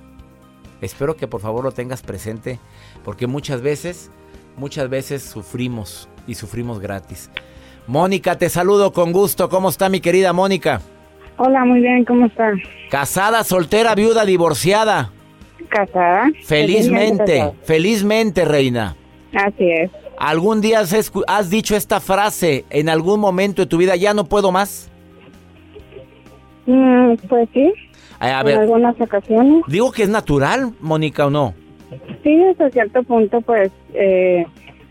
Espero 0.81 1.17
que 1.17 1.29
por 1.29 1.41
favor 1.41 1.65
lo 1.65 1.73
tengas 1.73 2.03
presente 2.03 2.59
porque 3.05 3.27
muchas 3.27 3.61
veces, 3.61 4.11
muchas 4.57 4.89
veces 4.89 5.23
sufrimos 5.23 6.09
y 6.27 6.35
sufrimos 6.35 6.81
gratis. 6.81 7.31
Mónica, 7.87 8.37
te 8.39 8.49
saludo 8.49 8.93
con 8.93 9.13
gusto. 9.13 9.49
¿Cómo 9.49 9.69
está 9.69 9.89
mi 9.89 10.01
querida 10.01 10.33
Mónica? 10.33 10.81
Hola, 11.37 11.65
muy 11.65 11.81
bien, 11.81 12.05
¿cómo 12.05 12.27
está? 12.27 12.53
Casada, 12.91 13.45
soltera, 13.45 13.95
viuda, 13.95 14.25
divorciada. 14.25 15.11
Casada. 15.69 16.31
Felizmente, 16.45 17.53
felizmente, 17.63 18.45
reina. 18.45 18.97
Así 19.35 19.71
es. 19.71 19.91
¿Algún 20.21 20.61
día 20.61 20.81
has, 20.81 21.51
dicho 21.51 21.75
esta 21.75 21.99
frase 21.99 22.67
en 22.69 22.91
algún 22.91 23.21
momento 23.21 23.63
de 23.63 23.67
tu 23.67 23.79
vida, 23.79 23.97
ya 23.97 24.13
no 24.13 24.25
puedo 24.25 24.53
más? 24.53 24.91
Mm, 26.67 27.15
pues 27.27 27.49
sí. 27.55 27.73
en 28.21 28.59
algunas 28.59 29.01
ocasiones. 29.01 29.65
Digo 29.67 29.91
que 29.93 30.03
es 30.03 30.11
natural, 30.11 30.75
Mónica, 30.79 31.27
¿o 31.27 31.31
no? 31.31 31.55
Sí, 32.23 32.39
hasta 32.45 32.69
cierto 32.69 33.03
punto, 33.03 33.41
pues 33.41 33.73
eh, 33.95 34.45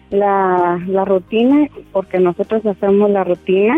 la, 0.09 0.83
la 0.87 1.05
rutina, 1.05 1.67
porque 1.91 2.17
nosotros 2.17 2.65
hacemos 2.65 3.11
la 3.11 3.23
rutina, 3.23 3.77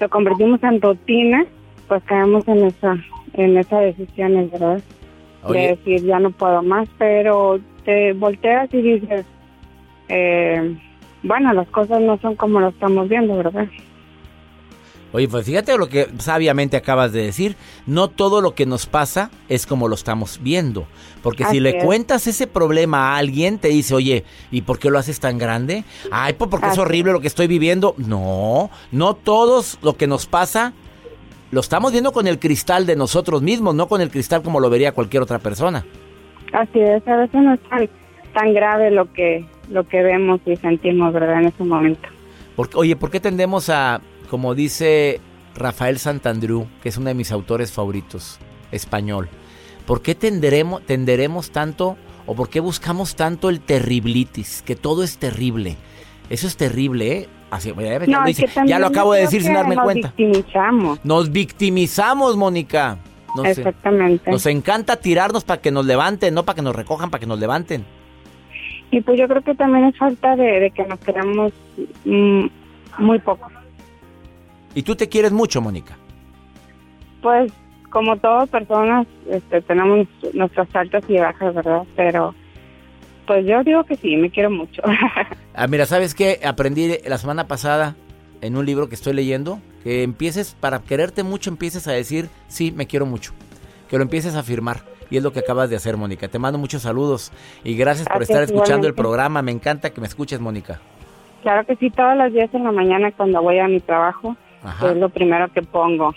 lo 0.00 0.08
convertimos 0.08 0.62
en 0.62 0.80
rutina, 0.80 1.44
pues 1.88 2.02
caemos 2.04 2.48
en 2.48 2.64
esa, 2.64 2.96
en 3.34 3.58
esa 3.58 3.80
decisión, 3.80 4.50
¿verdad? 4.50 4.80
De 5.46 5.76
decir, 5.76 6.06
ya 6.06 6.20
no 6.20 6.30
puedo 6.30 6.62
más, 6.62 6.88
pero 6.96 7.60
te 7.84 8.14
volteas 8.14 8.72
y 8.72 8.80
dices, 8.80 9.26
eh, 10.08 10.76
bueno, 11.22 11.52
las 11.52 11.68
cosas 11.68 12.00
no 12.00 12.18
son 12.18 12.36
como 12.36 12.60
lo 12.60 12.68
estamos 12.68 13.08
viendo, 13.08 13.36
¿verdad? 13.36 13.66
Oye, 15.12 15.28
pues 15.28 15.46
fíjate 15.46 15.78
lo 15.78 15.88
que 15.88 16.08
sabiamente 16.18 16.76
acabas 16.76 17.12
de 17.12 17.22
decir. 17.22 17.56
No 17.86 18.08
todo 18.08 18.40
lo 18.40 18.54
que 18.54 18.66
nos 18.66 18.86
pasa 18.86 19.30
es 19.48 19.66
como 19.66 19.88
lo 19.88 19.94
estamos 19.94 20.40
viendo. 20.42 20.86
Porque 21.22 21.44
si 21.44 21.58
le 21.58 21.78
cuentas 21.78 22.26
ese 22.26 22.46
problema 22.46 23.14
a 23.14 23.16
alguien, 23.16 23.58
te 23.58 23.68
dice, 23.68 23.94
oye, 23.94 24.24
¿y 24.50 24.62
por 24.62 24.78
qué 24.78 24.90
lo 24.90 24.98
haces 24.98 25.18
tan 25.18 25.38
grande? 25.38 25.84
Ay, 26.10 26.34
pues 26.34 26.50
porque 26.50 26.68
es 26.68 26.78
horrible 26.78 27.12
lo 27.12 27.20
que 27.20 27.28
estoy 27.28 27.46
viviendo. 27.46 27.94
No, 27.96 28.68
no 28.92 29.14
todos 29.14 29.78
lo 29.82 29.96
que 29.96 30.06
nos 30.06 30.26
pasa 30.26 30.74
lo 31.50 31.60
estamos 31.60 31.92
viendo 31.92 32.12
con 32.12 32.26
el 32.26 32.38
cristal 32.38 32.86
de 32.86 32.96
nosotros 32.96 33.40
mismos, 33.40 33.74
no 33.74 33.86
con 33.88 34.00
el 34.00 34.10
cristal 34.10 34.42
como 34.42 34.60
lo 34.60 34.68
vería 34.68 34.92
cualquier 34.92 35.22
otra 35.22 35.38
persona. 35.38 35.84
Así 36.52 36.80
es, 36.80 37.06
a 37.06 37.16
veces 37.16 37.40
no 37.40 37.54
es 37.54 37.60
tan 38.34 38.52
grave 38.52 38.90
lo 38.90 39.10
que 39.12 39.46
lo 39.70 39.86
que 39.86 40.02
vemos 40.02 40.40
y 40.46 40.56
sentimos, 40.56 41.12
¿verdad? 41.12 41.40
En 41.40 41.48
ese 41.48 41.64
momento. 41.64 42.08
Porque, 42.54 42.76
oye, 42.76 42.96
¿por 42.96 43.10
qué 43.10 43.20
tendemos 43.20 43.68
a, 43.68 44.00
como 44.30 44.54
dice 44.54 45.20
Rafael 45.54 45.98
Santandrú, 45.98 46.66
que 46.82 46.88
es 46.88 46.96
uno 46.96 47.08
de 47.08 47.14
mis 47.14 47.32
autores 47.32 47.72
favoritos, 47.72 48.38
español, 48.72 49.28
¿por 49.86 50.02
qué 50.02 50.14
tenderemos, 50.14 50.82
tenderemos 50.82 51.50
tanto 51.50 51.96
o 52.26 52.34
por 52.34 52.48
qué 52.48 52.60
buscamos 52.60 53.14
tanto 53.16 53.50
el 53.50 53.60
terriblitis, 53.60 54.62
que 54.62 54.76
todo 54.76 55.02
es 55.02 55.18
terrible? 55.18 55.76
Eso 56.30 56.46
es 56.46 56.56
terrible, 56.56 57.12
¿eh? 57.12 57.28
Así, 57.48 57.72
ya, 58.66 58.80
lo 58.80 58.88
acabo 58.88 59.12
de 59.12 59.20
decir 59.20 59.42
sin 59.42 59.54
darme 59.54 59.76
cuenta. 59.76 60.08
Nos 60.08 60.16
victimizamos. 60.16 61.04
Nos 61.04 61.30
victimizamos, 61.30 62.36
Mónica. 62.36 62.98
Exactamente. 63.44 64.30
Nos 64.30 64.46
encanta 64.46 64.96
tirarnos 64.96 65.44
para 65.44 65.60
que 65.60 65.70
nos 65.70 65.86
levanten, 65.86 66.34
no 66.34 66.44
para 66.44 66.56
que 66.56 66.62
nos 66.62 66.74
recojan, 66.74 67.10
para 67.10 67.20
que 67.20 67.26
nos 67.26 67.38
levanten. 67.38 67.84
Y 68.90 69.00
pues 69.00 69.18
yo 69.18 69.28
creo 69.28 69.42
que 69.42 69.54
también 69.54 69.84
es 69.86 69.96
falta 69.98 70.36
de, 70.36 70.70
que 70.74 70.84
nos 70.84 70.98
queramos 71.00 71.52
mm, 72.04 72.46
muy 72.98 73.18
poco. 73.18 73.50
¿Y 74.74 74.82
tú 74.82 74.94
te 74.94 75.08
quieres 75.08 75.32
mucho, 75.32 75.60
Mónica? 75.60 75.96
Pues 77.22 77.52
como 77.90 78.16
todas 78.18 78.48
personas 78.48 79.06
este, 79.30 79.62
tenemos 79.62 80.06
nuestras 80.34 80.68
altas 80.74 81.04
y 81.08 81.16
bajas, 81.16 81.54
¿verdad? 81.54 81.82
Pero 81.96 82.34
pues 83.26 83.44
yo 83.46 83.64
digo 83.64 83.84
que 83.84 83.96
sí, 83.96 84.16
me 84.16 84.30
quiero 84.30 84.50
mucho. 84.50 84.82
ah, 85.54 85.66
mira, 85.66 85.86
¿sabes 85.86 86.14
qué? 86.14 86.40
Aprendí 86.44 86.98
la 87.06 87.18
semana 87.18 87.48
pasada 87.48 87.96
en 88.40 88.56
un 88.56 88.66
libro 88.66 88.88
que 88.88 88.94
estoy 88.94 89.14
leyendo 89.14 89.60
que 89.86 90.02
empieces, 90.02 90.56
para 90.58 90.80
quererte 90.80 91.22
mucho, 91.22 91.48
empieces 91.48 91.86
a 91.86 91.92
decir, 91.92 92.28
sí, 92.48 92.72
me 92.72 92.88
quiero 92.88 93.06
mucho. 93.06 93.32
Que 93.88 93.96
lo 93.96 94.02
empieces 94.02 94.34
a 94.34 94.40
afirmar. 94.40 94.82
Y 95.10 95.16
es 95.16 95.22
lo 95.22 95.32
que 95.32 95.40
acabas 95.40 95.70
de 95.70 95.76
hacer, 95.76 95.96
Mónica. 95.96 96.28
Te 96.28 96.38
mando 96.38 96.58
muchos 96.58 96.82
saludos 96.82 97.32
y 97.64 97.76
gracias 97.76 98.08
por 98.08 98.22
estar 98.22 98.42
escuchando 98.42 98.86
el 98.86 98.94
programa. 98.94 99.42
Me 99.42 99.52
encanta 99.52 99.90
que 99.90 100.00
me 100.00 100.06
escuches, 100.06 100.40
Mónica. 100.40 100.80
Claro 101.42 101.64
que 101.64 101.76
sí, 101.76 101.90
todos 101.90 102.16
los 102.16 102.32
días 102.32 102.50
en 102.52 102.64
la 102.64 102.72
mañana 102.72 103.12
cuando 103.12 103.40
voy 103.40 103.58
a 103.58 103.68
mi 103.68 103.80
trabajo, 103.80 104.36
es 104.84 104.96
lo 104.96 105.08
primero 105.08 105.52
que 105.52 105.62
pongo. 105.62 106.12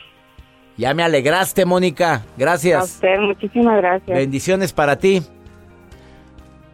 Ya 0.77 0.93
me 0.93 1.03
alegraste, 1.03 1.65
Mónica. 1.65 2.23
Gracias. 2.37 2.81
A 2.81 2.83
usted, 2.85 3.19
muchísimas 3.19 3.77
gracias. 3.77 4.17
Bendiciones 4.17 4.73
para 4.73 4.95
ti. 4.95 5.21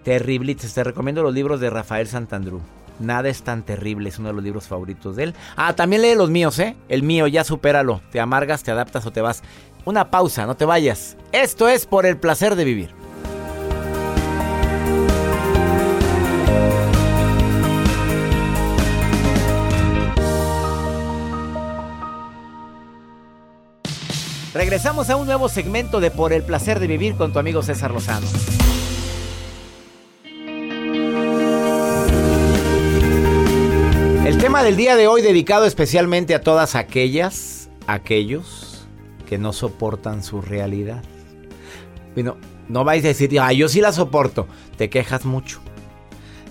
Terriblites. 0.03 0.73
Te 0.73 0.83
recomiendo 0.83 1.23
los 1.23 1.33
libros 1.33 1.59
de 1.59 1.71
Rafael 1.71 2.07
Santandrú. 2.07 2.61
Nada 2.99 3.27
es 3.27 3.43
tan 3.43 3.63
terrible, 3.63 4.07
es 4.07 4.19
uno 4.19 4.29
de 4.29 4.35
los 4.35 4.43
libros 4.43 4.67
favoritos 4.67 5.15
de 5.15 5.23
él. 5.23 5.33
Ah, 5.57 5.73
también 5.73 6.01
lee 6.01 6.15
los 6.15 6.29
míos, 6.29 6.59
¿eh? 6.59 6.75
El 6.87 7.03
mío, 7.03 7.27
ya 7.27 7.43
supéralo. 7.43 8.01
Te 8.11 8.19
amargas, 8.19 8.63
te 8.63 8.71
adaptas 8.71 9.05
o 9.05 9.11
te 9.11 9.21
vas. 9.21 9.43
Una 9.85 10.11
pausa, 10.11 10.45
no 10.45 10.57
te 10.57 10.65
vayas. 10.65 11.15
Esto 11.31 11.69
es 11.69 11.85
por 11.85 12.05
el 12.05 12.17
placer 12.17 12.55
de 12.55 12.63
vivir. 12.65 12.89
Regresamos 24.53 25.09
a 25.09 25.17
un 25.17 25.27
nuevo 25.27 25.49
segmento 25.49 25.99
de 25.99 26.11
Por 26.11 26.33
el 26.33 26.41
placer 26.43 26.79
de 26.79 26.87
vivir 26.87 27.15
con 27.15 27.33
tu 27.33 27.39
amigo 27.39 27.61
César 27.61 27.91
Lozano. 27.91 28.27
programa 34.55 34.69
del 34.69 34.77
día 34.77 34.95
de 34.95 35.07
hoy 35.07 35.23
dedicado 35.23 35.65
especialmente 35.65 36.35
a 36.35 36.39
todas 36.39 36.75
aquellas, 36.75 37.67
aquellos 37.87 38.64
que 39.25 39.37
no 39.37 39.53
soportan 39.53 40.23
su 40.23 40.41
realidad. 40.41 41.03
Bueno, 42.13 42.37
no 42.69 42.83
vais 42.83 43.03
a 43.03 43.09
decir, 43.09 43.39
ah, 43.39 43.53
yo 43.53 43.67
sí 43.67 43.81
la 43.81 43.91
soporto. 43.91 44.47
Te 44.77 44.89
quejas 44.89 45.25
mucho. 45.25 45.59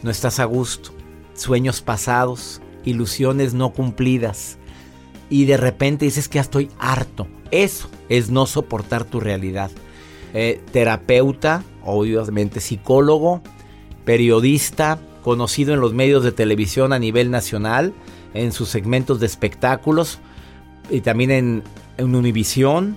No 0.03 0.11
estás 0.11 0.39
a 0.39 0.45
gusto. 0.45 0.91
Sueños 1.35 1.81
pasados, 1.81 2.61
ilusiones 2.85 3.55
no 3.55 3.73
cumplidas. 3.73 4.59
Y 5.31 5.47
de 5.47 5.57
repente 5.57 6.05
dices 6.05 6.29
que 6.29 6.37
ya 6.37 6.43
estoy 6.43 6.71
harto. 6.79 7.27
Eso 7.51 7.89
es 8.09 8.31
no 8.31 8.47
soportar 8.47 9.05
tu 9.05 9.21
realidad. 9.21 9.71
Eh, 10.35 10.61
terapeuta, 10.73 11.63
obviamente 11.85 12.61
psicólogo, 12.61 13.41
periodista, 14.05 14.99
conocido 15.23 15.73
en 15.73 15.81
los 15.81 15.95
medios 15.95 16.23
de 16.23 16.33
televisión 16.33 16.93
a 16.93 16.99
nivel 16.99 17.31
nacional, 17.31 17.95
en 18.35 18.53
sus 18.53 18.69
segmentos 18.69 19.21
de 19.21 19.27
espectáculos 19.27 20.19
y 20.91 21.01
también 21.01 21.31
en, 21.31 21.63
en 21.97 22.15
Univisión. 22.15 22.97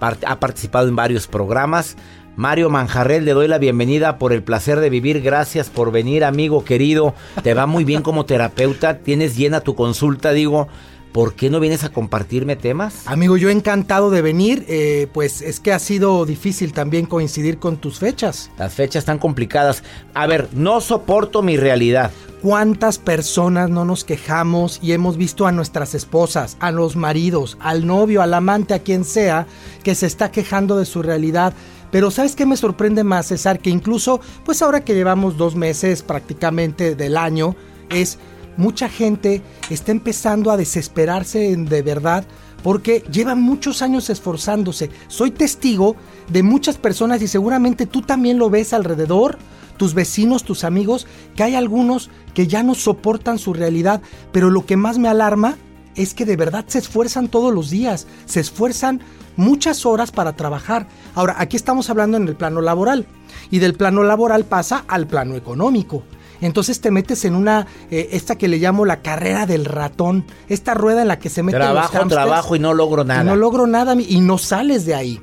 Ha 0.00 0.40
participado 0.40 0.88
en 0.88 0.96
varios 0.96 1.26
programas. 1.26 1.96
Mario 2.36 2.68
Manjarrel, 2.68 3.24
le 3.24 3.32
doy 3.32 3.48
la 3.48 3.56
bienvenida 3.56 4.18
por 4.18 4.32
el 4.34 4.42
placer 4.42 4.80
de 4.80 4.90
vivir. 4.90 5.22
Gracias 5.22 5.70
por 5.70 5.90
venir, 5.90 6.22
amigo 6.22 6.64
querido. 6.64 7.14
Te 7.42 7.54
va 7.54 7.66
muy 7.66 7.84
bien 7.84 8.02
como 8.02 8.26
terapeuta. 8.26 8.98
Tienes 8.98 9.36
llena 9.36 9.60
tu 9.60 9.74
consulta, 9.74 10.32
digo. 10.32 10.68
¿Por 11.12 11.34
qué 11.34 11.48
no 11.48 11.60
vienes 11.60 11.82
a 11.82 11.88
compartirme 11.88 12.56
temas? 12.56 13.06
Amigo, 13.06 13.36
yo 13.36 13.48
encantado 13.48 14.10
de 14.10 14.20
venir, 14.20 14.66
eh, 14.68 15.08
pues 15.14 15.40
es 15.40 15.60
que 15.60 15.72
ha 15.72 15.78
sido 15.78 16.26
difícil 16.26 16.72
también 16.74 17.06
coincidir 17.06 17.58
con 17.58 17.78
tus 17.78 17.98
fechas. 17.98 18.50
Las 18.58 18.74
fechas 18.74 19.00
están 19.00 19.18
complicadas. 19.18 19.82
A 20.12 20.26
ver, 20.26 20.48
no 20.52 20.80
soporto 20.82 21.40
mi 21.42 21.56
realidad. 21.56 22.10
¿Cuántas 22.42 22.98
personas 22.98 23.70
no 23.70 23.86
nos 23.86 24.04
quejamos 24.04 24.78
y 24.82 24.92
hemos 24.92 25.16
visto 25.16 25.46
a 25.46 25.52
nuestras 25.52 25.94
esposas, 25.94 26.58
a 26.60 26.70
los 26.70 26.94
maridos, 26.94 27.56
al 27.60 27.86
novio, 27.86 28.20
al 28.20 28.34
amante, 28.34 28.74
a 28.74 28.80
quien 28.80 29.04
sea, 29.04 29.46
que 29.82 29.94
se 29.94 30.06
está 30.06 30.30
quejando 30.30 30.76
de 30.76 30.84
su 30.84 31.02
realidad? 31.02 31.54
Pero 31.90 32.10
¿sabes 32.10 32.36
qué 32.36 32.44
me 32.44 32.58
sorprende 32.58 33.04
más, 33.04 33.28
César? 33.28 33.58
Que 33.58 33.70
incluso, 33.70 34.20
pues 34.44 34.60
ahora 34.60 34.84
que 34.84 34.94
llevamos 34.94 35.38
dos 35.38 35.56
meses 35.56 36.02
prácticamente 36.02 36.94
del 36.94 37.16
año, 37.16 37.56
es 37.88 38.18
mucha 38.56 38.88
gente 38.88 39.42
está 39.70 39.92
empezando 39.92 40.50
a 40.50 40.56
desesperarse 40.56 41.56
de 41.56 41.82
verdad 41.82 42.24
porque 42.62 43.04
llevan 43.12 43.40
muchos 43.40 43.82
años 43.82 44.10
esforzándose. 44.10 44.90
Soy 45.08 45.30
testigo 45.30 45.96
de 46.28 46.42
muchas 46.42 46.78
personas 46.78 47.22
y 47.22 47.28
seguramente 47.28 47.86
tú 47.86 48.02
también 48.02 48.38
lo 48.38 48.50
ves 48.50 48.72
alrededor, 48.72 49.38
tus 49.76 49.94
vecinos, 49.94 50.42
tus 50.42 50.64
amigos, 50.64 51.06
que 51.36 51.44
hay 51.44 51.54
algunos 51.54 52.10
que 52.34 52.46
ya 52.46 52.62
no 52.62 52.74
soportan 52.74 53.38
su 53.38 53.52
realidad, 53.52 54.02
pero 54.32 54.50
lo 54.50 54.66
que 54.66 54.76
más 54.76 54.98
me 54.98 55.08
alarma 55.08 55.56
es 55.94 56.14
que 56.14 56.24
de 56.24 56.36
verdad 56.36 56.64
se 56.66 56.78
esfuerzan 56.78 57.28
todos 57.28 57.54
los 57.54 57.70
días, 57.70 58.06
se 58.26 58.40
esfuerzan 58.40 59.00
muchas 59.36 59.86
horas 59.86 60.10
para 60.10 60.34
trabajar. 60.34 60.88
Ahora, 61.14 61.36
aquí 61.38 61.56
estamos 61.56 61.88
hablando 61.90 62.16
en 62.16 62.28
el 62.28 62.36
plano 62.36 62.60
laboral 62.60 63.06
y 63.50 63.58
del 63.58 63.74
plano 63.74 64.02
laboral 64.02 64.44
pasa 64.44 64.84
al 64.88 65.06
plano 65.06 65.36
económico. 65.36 66.02
Entonces 66.40 66.80
te 66.80 66.90
metes 66.90 67.24
en 67.24 67.34
una, 67.34 67.66
eh, 67.90 68.10
esta 68.12 68.36
que 68.36 68.48
le 68.48 68.58
llamo 68.58 68.84
la 68.84 69.02
carrera 69.02 69.46
del 69.46 69.64
ratón, 69.64 70.24
esta 70.48 70.74
rueda 70.74 71.02
en 71.02 71.08
la 71.08 71.18
que 71.18 71.30
se 71.30 71.42
mete 71.42 71.58
Trabajo, 71.58 72.06
trabajo 72.08 72.56
y 72.56 72.58
no 72.58 72.74
logro 72.74 73.04
nada. 73.04 73.24
no 73.24 73.36
logro 73.36 73.66
nada 73.66 73.94
y 73.98 74.20
no 74.20 74.38
sales 74.38 74.84
de 74.86 74.94
ahí. 74.94 75.20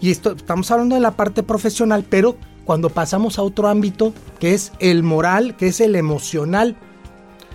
Y 0.00 0.10
esto, 0.10 0.32
estamos 0.32 0.70
hablando 0.70 0.94
de 0.94 1.00
la 1.00 1.12
parte 1.12 1.42
profesional, 1.42 2.04
pero 2.08 2.36
cuando 2.64 2.90
pasamos 2.90 3.38
a 3.38 3.42
otro 3.42 3.68
ámbito, 3.68 4.12
que 4.40 4.54
es 4.54 4.72
el 4.80 5.02
moral, 5.02 5.56
que 5.56 5.68
es 5.68 5.80
el 5.80 5.94
emocional, 5.94 6.76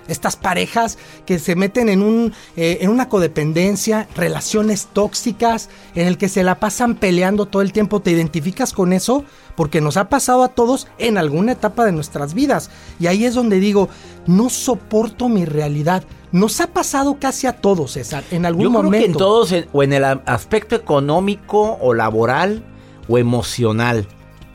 estas 0.07 0.35
parejas 0.35 0.97
que 1.25 1.39
se 1.39 1.55
meten 1.55 1.89
en, 1.89 2.01
un, 2.01 2.33
eh, 2.55 2.79
en 2.81 2.89
una 2.89 3.09
codependencia, 3.09 4.07
relaciones 4.15 4.87
tóxicas, 4.91 5.69
en 5.95 6.07
el 6.07 6.17
que 6.17 6.29
se 6.29 6.43
la 6.43 6.59
pasan 6.59 6.95
peleando 6.95 7.45
todo 7.45 7.61
el 7.61 7.71
tiempo. 7.71 8.01
¿Te 8.01 8.11
identificas 8.11 8.73
con 8.73 8.93
eso? 8.93 9.23
Porque 9.55 9.81
nos 9.81 9.97
ha 9.97 10.09
pasado 10.09 10.43
a 10.43 10.49
todos 10.49 10.87
en 10.97 11.17
alguna 11.17 11.53
etapa 11.53 11.85
de 11.85 11.91
nuestras 11.91 12.33
vidas. 12.33 12.69
Y 12.99 13.07
ahí 13.07 13.25
es 13.25 13.35
donde 13.35 13.59
digo, 13.59 13.89
no 14.27 14.49
soporto 14.49 15.29
mi 15.29 15.45
realidad. 15.45 16.03
Nos 16.31 16.61
ha 16.61 16.67
pasado 16.67 17.17
casi 17.19 17.47
a 17.47 17.53
todos, 17.53 17.93
César, 17.93 18.23
en 18.31 18.45
algún 18.45 18.63
Yo 18.63 18.71
momento. 18.71 18.97
Que 18.97 19.11
en 19.11 19.17
todos, 19.17 19.53
o 19.71 19.83
en 19.83 19.93
el 19.93 20.03
aspecto 20.03 20.75
económico 20.75 21.77
o 21.81 21.93
laboral 21.93 22.63
o 23.07 23.17
emocional. 23.17 24.07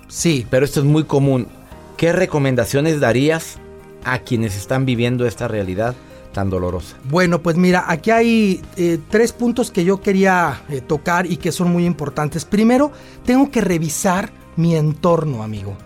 Sí. 0.09 0.47
Pero 0.49 0.65
esto 0.65 0.81
es 0.81 0.87
muy 0.87 1.05
común. 1.05 1.49
¿Qué 1.97 2.13
recomendaciones 2.13 3.01
darías 3.01 3.59
a 4.07 4.21
quienes 4.21 4.57
están 4.57 4.87
viviendo 4.87 5.27
esta 5.27 5.49
realidad 5.49 5.95
tan 6.33 6.49
dolorosa? 6.49 6.97
Bueno, 7.11 7.43
pues 7.43 7.57
mira, 7.57 7.85
aquí 7.89 8.11
hay 8.11 8.63
eh, 8.77 8.99
tres 9.11 9.33
puntos 9.33 9.71
que 9.71 9.85
yo 9.85 10.01
quería 10.01 10.63
eh, 10.69 10.81
tocar 10.81 11.31
y 11.31 11.37
que 11.37 11.53
son 11.53 11.73
muy 11.73 11.85
importantes. 11.85 12.45
Primero, 12.45 12.93
tengo 13.25 13.51
que 13.51 13.61
revisar 13.61 14.31
mi 14.57 14.77
entorno, 14.77 15.43
amigo. 15.43 15.77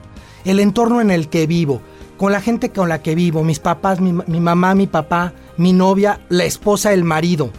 El 0.45 0.61
entorno 0.61 1.01
en 1.01 1.11
el 1.11 1.29
que 1.29 1.47
vivo, 1.47 1.81
con 2.17 2.33
la 2.33 2.41
gente 2.41 2.71
con 2.71 2.89
la 2.89 3.03
que 3.03 3.15
vivo, 3.15 3.43
mis 3.43 3.59
papás, 3.59 4.01
mi, 4.01 4.13
mi 4.13 4.41
mamá, 4.41 4.75
mi 4.75 4.87
papá, 4.87 5.33
mi 5.57 5.73
novia, 5.73 6.21
la 6.29 6.45
esposa, 6.45 6.93
el 6.93 7.05
marido. 7.05 7.51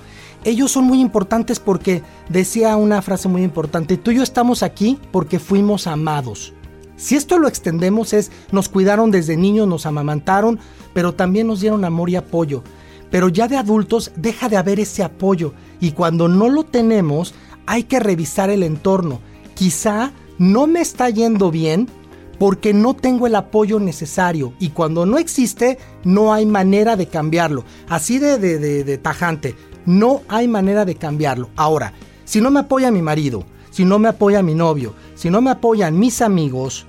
Ellos 0.43 0.71
son 0.71 0.85
muy 0.85 1.01
importantes 1.01 1.59
porque 1.59 2.03
decía 2.29 2.75
una 2.75 3.01
frase 3.01 3.27
muy 3.27 3.43
importante, 3.43 3.97
tú 3.97 4.11
y 4.11 4.15
yo 4.15 4.23
estamos 4.23 4.63
aquí 4.63 4.99
porque 5.11 5.39
fuimos 5.39 5.87
amados. 5.87 6.53
Si 7.01 7.15
esto 7.15 7.39
lo 7.39 7.47
extendemos 7.47 8.13
es, 8.13 8.31
nos 8.51 8.69
cuidaron 8.69 9.09
desde 9.09 9.35
niños, 9.35 9.67
nos 9.67 9.87
amamantaron, 9.87 10.59
pero 10.93 11.15
también 11.15 11.47
nos 11.47 11.59
dieron 11.59 11.83
amor 11.83 12.11
y 12.11 12.15
apoyo. 12.15 12.63
Pero 13.09 13.27
ya 13.27 13.47
de 13.47 13.57
adultos 13.57 14.11
deja 14.15 14.49
de 14.49 14.57
haber 14.57 14.79
ese 14.79 15.01
apoyo 15.01 15.53
y 15.79 15.93
cuando 15.93 16.27
no 16.27 16.47
lo 16.47 16.63
tenemos 16.63 17.33
hay 17.65 17.85
que 17.85 17.99
revisar 17.99 18.51
el 18.51 18.61
entorno. 18.61 19.19
Quizá 19.55 20.11
no 20.37 20.67
me 20.67 20.79
está 20.79 21.09
yendo 21.09 21.49
bien 21.49 21.89
porque 22.37 22.71
no 22.71 22.93
tengo 22.93 23.25
el 23.25 23.33
apoyo 23.33 23.79
necesario 23.79 24.53
y 24.59 24.69
cuando 24.69 25.07
no 25.07 25.17
existe 25.17 25.79
no 26.03 26.31
hay 26.31 26.45
manera 26.45 26.95
de 26.97 27.07
cambiarlo. 27.07 27.65
Así 27.89 28.19
de, 28.19 28.37
de, 28.37 28.97
tajante, 28.99 29.55
no 29.87 30.21
hay 30.27 30.47
manera 30.47 30.85
de 30.85 30.93
cambiarlo. 30.93 31.49
Ahora, 31.55 31.93
si 32.25 32.41
no 32.41 32.51
me 32.51 32.59
apoya 32.59 32.91
mi 32.91 33.01
marido, 33.01 33.43
si 33.71 33.85
no 33.85 33.97
me 33.97 34.09
apoya 34.09 34.43
mi 34.43 34.53
novio, 34.53 34.93
si 35.15 35.31
no 35.31 35.41
me 35.41 35.49
apoyan 35.49 35.97
mis 35.97 36.21
amigos, 36.21 36.85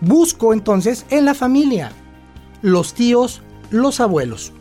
busco 0.00 0.52
entonces 0.52 1.06
en 1.10 1.24
la 1.24 1.34
familia, 1.34 1.92
los 2.62 2.94
tíos, 2.94 3.42
los 3.70 4.00
abuelos. 4.00 4.52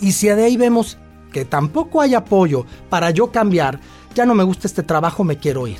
Y 0.00 0.12
si 0.12 0.28
de 0.28 0.44
ahí 0.44 0.56
vemos 0.56 0.98
que 1.32 1.44
tampoco 1.44 2.00
hay 2.00 2.14
apoyo 2.14 2.66
para 2.88 3.10
yo 3.10 3.30
cambiar, 3.32 3.80
ya 4.14 4.26
no 4.26 4.34
me 4.34 4.44
gusta 4.44 4.66
este 4.66 4.82
trabajo, 4.82 5.24
me 5.24 5.38
quiero 5.38 5.66
ir. 5.66 5.78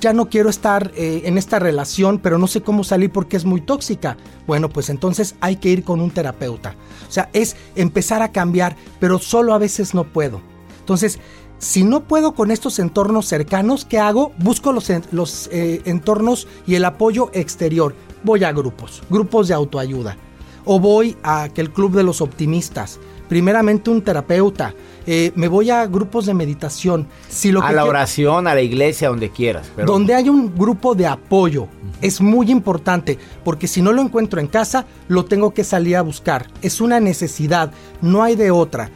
Ya 0.00 0.12
no 0.14 0.30
quiero 0.30 0.48
estar 0.48 0.92
eh, 0.96 1.22
en 1.26 1.36
esta 1.36 1.58
relación, 1.58 2.18
pero 2.18 2.38
no 2.38 2.46
sé 2.46 2.62
cómo 2.62 2.84
salir 2.84 3.10
porque 3.10 3.36
es 3.36 3.44
muy 3.44 3.60
tóxica. 3.60 4.16
Bueno, 4.46 4.70
pues 4.70 4.88
entonces 4.88 5.34
hay 5.40 5.56
que 5.56 5.68
ir 5.68 5.84
con 5.84 6.00
un 6.00 6.10
terapeuta. 6.10 6.74
O 7.06 7.12
sea, 7.12 7.28
es 7.34 7.56
empezar 7.74 8.22
a 8.22 8.32
cambiar, 8.32 8.76
pero 8.98 9.18
solo 9.18 9.52
a 9.52 9.58
veces 9.58 9.94
no 9.94 10.04
puedo. 10.04 10.40
Entonces, 10.78 11.18
si 11.58 11.84
no 11.84 12.04
puedo 12.04 12.34
con 12.34 12.50
estos 12.50 12.78
entornos 12.78 13.26
cercanos, 13.26 13.84
¿qué 13.84 13.98
hago? 13.98 14.32
Busco 14.38 14.72
los, 14.72 14.88
eh, 14.88 15.82
entornos 15.84 16.48
y 16.66 16.76
el 16.76 16.86
apoyo 16.86 17.30
exterior. 17.34 17.94
Voy 18.22 18.44
a 18.44 18.52
grupos, 18.52 19.02
grupos 19.08 19.48
de 19.48 19.54
autoayuda. 19.54 20.16
O 20.64 20.78
voy 20.78 21.16
a 21.22 21.44
aquel 21.44 21.70
club 21.70 21.92
de 21.92 22.02
los 22.02 22.20
optimistas. 22.20 22.98
Primeramente 23.28 23.90
un 23.90 24.02
terapeuta. 24.02 24.74
Eh, 25.06 25.32
me 25.34 25.48
voy 25.48 25.70
a 25.70 25.86
grupos 25.86 26.26
de 26.26 26.34
meditación. 26.34 27.06
Si 27.28 27.50
lo 27.50 27.62
a 27.62 27.72
la 27.72 27.84
oración, 27.84 28.46
a 28.46 28.54
la 28.54 28.60
iglesia, 28.60 29.08
donde 29.08 29.30
quieras. 29.30 29.70
Pero... 29.74 29.86
Donde 29.90 30.14
hay 30.14 30.28
un 30.28 30.54
grupo 30.54 30.94
de 30.94 31.06
apoyo. 31.06 31.62
Uh 31.62 31.66
-huh. 31.66 31.96
Es 32.02 32.20
muy 32.20 32.50
importante 32.50 33.18
porque 33.42 33.66
si 33.66 33.80
no 33.80 33.92
lo 33.92 34.02
encuentro 34.02 34.40
en 34.40 34.48
casa, 34.48 34.84
lo 35.08 35.24
tengo 35.24 35.54
que 35.54 35.64
salir 35.64 35.96
a 35.96 36.02
buscar. 36.02 36.48
Es 36.60 36.80
una 36.80 37.00
necesidad, 37.00 37.72
no 38.02 38.22
hay 38.22 38.36
de 38.36 38.50
otra 38.50 38.90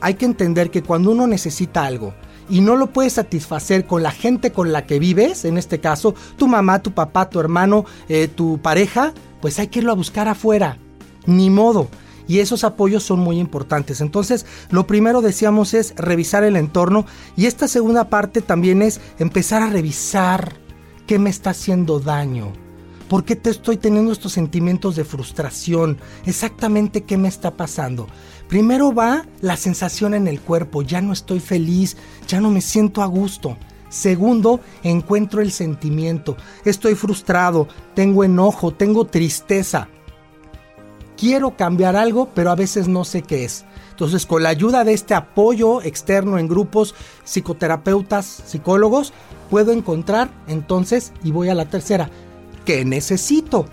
hay 0.00 0.14
que 0.14 0.24
entender 0.24 0.70
que 0.70 0.82
cuando 0.82 1.10
uno 1.10 1.26
necesita 1.26 1.84
algo 1.84 2.14
y 2.50 2.60
no 2.60 2.76
lo 2.76 2.88
puedes 2.88 3.14
satisfacer 3.14 3.86
con 3.86 4.02
la 4.02 4.10
gente 4.10 4.52
con 4.52 4.72
la 4.72 4.86
que 4.86 4.98
vives, 4.98 5.44
en 5.44 5.56
este 5.56 5.80
caso 5.80 6.14
tu 6.36 6.48
mamá, 6.48 6.82
tu 6.82 6.92
papá, 6.92 7.30
tu 7.30 7.40
hermano, 7.40 7.84
eh, 8.08 8.28
tu 8.28 8.58
pareja, 8.58 9.14
pues 9.40 9.58
hay 9.58 9.68
que 9.68 9.78
irlo 9.78 9.92
a 9.92 9.96
buscar 9.96 10.28
afuera. 10.28 10.76
Ni 11.26 11.50
modo. 11.50 11.88
Y 12.26 12.38
esos 12.38 12.64
apoyos 12.64 13.02
son 13.02 13.20
muy 13.20 13.38
importantes. 13.38 14.00
Entonces, 14.00 14.46
lo 14.70 14.86
primero 14.86 15.20
decíamos 15.20 15.74
es 15.74 15.94
revisar 15.96 16.44
el 16.44 16.56
entorno 16.56 17.04
y 17.36 17.46
esta 17.46 17.68
segunda 17.68 18.08
parte 18.08 18.40
también 18.40 18.82
es 18.82 19.00
empezar 19.18 19.62
a 19.62 19.70
revisar 19.70 20.54
qué 21.06 21.18
me 21.18 21.30
está 21.30 21.50
haciendo 21.50 21.98
daño. 21.98 22.52
¿Por 23.08 23.24
qué 23.24 23.34
te 23.34 23.50
estoy 23.50 23.76
teniendo 23.76 24.12
estos 24.12 24.30
sentimientos 24.30 24.94
de 24.94 25.04
frustración? 25.04 25.98
Exactamente 26.24 27.02
qué 27.02 27.18
me 27.18 27.26
está 27.26 27.56
pasando. 27.56 28.06
Primero 28.50 28.92
va 28.92 29.24
la 29.42 29.56
sensación 29.56 30.12
en 30.12 30.26
el 30.26 30.40
cuerpo, 30.40 30.82
ya 30.82 31.00
no 31.00 31.12
estoy 31.12 31.38
feliz, 31.38 31.96
ya 32.26 32.40
no 32.40 32.50
me 32.50 32.60
siento 32.60 33.00
a 33.00 33.06
gusto. 33.06 33.56
Segundo, 33.90 34.58
encuentro 34.82 35.40
el 35.40 35.52
sentimiento, 35.52 36.36
estoy 36.64 36.96
frustrado, 36.96 37.68
tengo 37.94 38.24
enojo, 38.24 38.72
tengo 38.74 39.06
tristeza. 39.06 39.86
Quiero 41.16 41.56
cambiar 41.56 41.94
algo, 41.94 42.30
pero 42.34 42.50
a 42.50 42.56
veces 42.56 42.88
no 42.88 43.04
sé 43.04 43.22
qué 43.22 43.44
es. 43.44 43.64
Entonces, 43.90 44.26
con 44.26 44.42
la 44.42 44.48
ayuda 44.48 44.82
de 44.82 44.94
este 44.94 45.14
apoyo 45.14 45.80
externo 45.82 46.36
en 46.36 46.48
grupos, 46.48 46.96
psicoterapeutas, 47.22 48.42
psicólogos, 48.46 49.12
puedo 49.48 49.70
encontrar 49.70 50.28
entonces, 50.48 51.12
y 51.22 51.30
voy 51.30 51.50
a 51.50 51.54
la 51.54 51.66
tercera, 51.66 52.10
¿qué 52.64 52.84
necesito? 52.84 53.66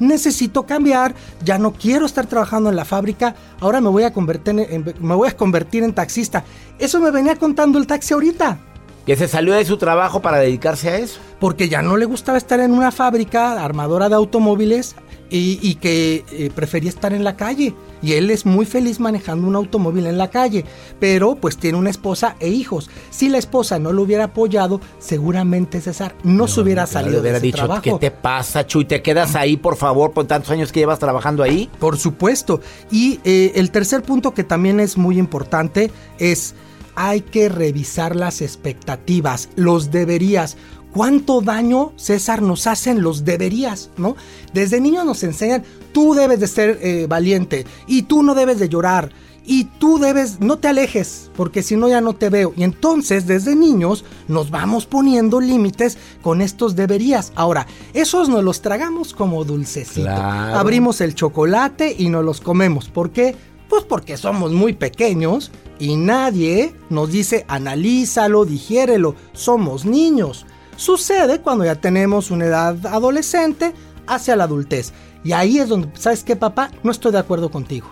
Necesito 0.00 0.64
cambiar, 0.64 1.14
ya 1.44 1.58
no 1.58 1.72
quiero 1.72 2.06
estar 2.06 2.26
trabajando 2.26 2.70
en 2.70 2.76
la 2.76 2.84
fábrica, 2.84 3.34
ahora 3.60 3.80
me 3.80 3.88
voy 3.88 4.02
a 4.02 4.12
convertir 4.12 4.66
en, 4.68 4.94
me 5.00 5.14
voy 5.14 5.28
a 5.28 5.36
convertir 5.36 5.84
en 5.84 5.94
taxista. 5.94 6.44
Eso 6.78 6.98
me 7.00 7.10
venía 7.10 7.36
contando 7.36 7.78
el 7.78 7.86
taxi 7.86 8.14
ahorita. 8.14 8.58
Que 9.06 9.16
se 9.16 9.28
salió 9.28 9.54
de 9.54 9.64
su 9.64 9.76
trabajo 9.76 10.20
para 10.20 10.38
dedicarse 10.38 10.90
a 10.90 10.98
eso. 10.98 11.20
Porque 11.38 11.68
ya 11.68 11.82
no 11.82 11.96
le 11.96 12.04
gustaba 12.04 12.38
estar 12.38 12.60
en 12.60 12.72
una 12.72 12.90
fábrica 12.90 13.62
armadora 13.62 14.08
de 14.08 14.14
automóviles 14.14 14.94
y, 15.30 15.74
que 15.76 16.24
eh, 16.32 16.50
prefería 16.54 16.90
estar 16.90 17.12
en 17.12 17.24
la 17.24 17.36
calle. 17.36 17.74
Y 18.02 18.14
él 18.14 18.30
es 18.30 18.46
muy 18.46 18.66
feliz 18.66 19.00
manejando 19.00 19.46
un 19.46 19.56
automóvil 19.56 20.06
en 20.06 20.18
la 20.18 20.30
calle, 20.30 20.64
pero 20.98 21.36
pues 21.36 21.56
tiene 21.56 21.78
una 21.78 21.90
esposa 21.90 22.36
e 22.40 22.48
hijos. 22.48 22.90
Si 23.10 23.28
la 23.28 23.38
esposa 23.38 23.78
no 23.78 23.92
lo 23.92 24.02
hubiera 24.02 24.24
apoyado, 24.24 24.80
seguramente 24.98 25.80
César 25.80 26.14
no, 26.22 26.48
se 26.48 26.60
hubiera 26.60 26.86
salido 26.86 27.20
hubiera 27.20 27.32
de 27.32 27.38
ese 27.38 27.46
dicho, 27.46 27.58
trabajo. 27.58 27.82
¿Qué 27.82 27.92
te 27.98 28.10
pasa, 28.10 28.66
Chuy? 28.66 28.84
¿Te 28.84 29.02
quedas 29.02 29.34
ahí, 29.34 29.56
por 29.56 29.76
favor, 29.76 30.12
por 30.12 30.26
tantos 30.26 30.50
años 30.50 30.72
que 30.72 30.80
llevas 30.80 30.98
trabajando 30.98 31.42
ahí? 31.42 31.70
Por 31.78 31.98
supuesto. 31.98 32.60
Y 32.90 33.20
eh, 33.24 33.52
el 33.56 33.70
tercer 33.70 34.02
punto 34.02 34.32
que 34.32 34.44
también 34.44 34.80
es 34.80 34.96
muy 34.96 35.18
importante 35.18 35.90
es 36.18 36.54
hay 36.96 37.20
que 37.20 37.48
revisar 37.48 38.16
las 38.16 38.42
expectativas, 38.42 39.48
los 39.56 39.90
deberías 39.90 40.56
cuánto 40.92 41.40
daño, 41.40 41.92
César, 41.96 42.42
nos 42.42 42.66
hacen 42.66 43.02
los 43.02 43.24
deberías, 43.24 43.90
¿no? 43.96 44.16
Desde 44.52 44.80
niños 44.80 45.04
nos 45.04 45.22
enseñan, 45.22 45.62
tú 45.92 46.14
debes 46.14 46.40
de 46.40 46.48
ser 46.48 46.78
eh, 46.82 47.06
valiente 47.08 47.66
y 47.86 48.02
tú 48.02 48.22
no 48.22 48.34
debes 48.34 48.58
de 48.58 48.68
llorar 48.68 49.10
y 49.44 49.64
tú 49.64 49.98
debes, 49.98 50.40
no 50.40 50.58
te 50.58 50.68
alejes, 50.68 51.30
porque 51.34 51.62
si 51.62 51.76
no 51.76 51.88
ya 51.88 52.00
no 52.00 52.14
te 52.14 52.28
veo. 52.28 52.52
Y 52.56 52.62
entonces 52.62 53.26
desde 53.26 53.56
niños 53.56 54.04
nos 54.28 54.50
vamos 54.50 54.86
poniendo 54.86 55.40
límites 55.40 55.98
con 56.22 56.40
estos 56.40 56.76
deberías. 56.76 57.32
Ahora, 57.34 57.66
esos 57.94 58.28
nos 58.28 58.44
los 58.44 58.60
tragamos 58.60 59.14
como 59.14 59.44
dulcecito. 59.44 60.08
Abrimos 60.08 61.00
el 61.00 61.14
chocolate 61.14 61.94
y 61.98 62.10
nos 62.10 62.24
los 62.24 62.40
comemos. 62.40 62.88
¿Por 62.88 63.10
qué? 63.10 63.34
Pues 63.68 63.84
porque 63.84 64.16
somos 64.16 64.52
muy 64.52 64.72
pequeños 64.72 65.50
y 65.78 65.96
nadie 65.96 66.74
nos 66.90 67.10
dice 67.10 67.44
analízalo, 67.48 68.44
digiérelo. 68.44 69.14
Somos 69.32 69.84
niños. 69.84 70.46
Sucede 70.80 71.42
cuando 71.42 71.66
ya 71.66 71.74
tenemos 71.74 72.30
una 72.30 72.46
edad 72.46 72.86
adolescente 72.86 73.74
hacia 74.06 74.34
la 74.34 74.44
adultez. 74.44 74.94
Y 75.22 75.32
ahí 75.32 75.58
es 75.58 75.68
donde, 75.68 75.90
¿sabes 75.92 76.24
qué, 76.24 76.36
papá? 76.36 76.70
No 76.82 76.90
estoy 76.90 77.12
de 77.12 77.18
acuerdo 77.18 77.50
contigo. 77.50 77.86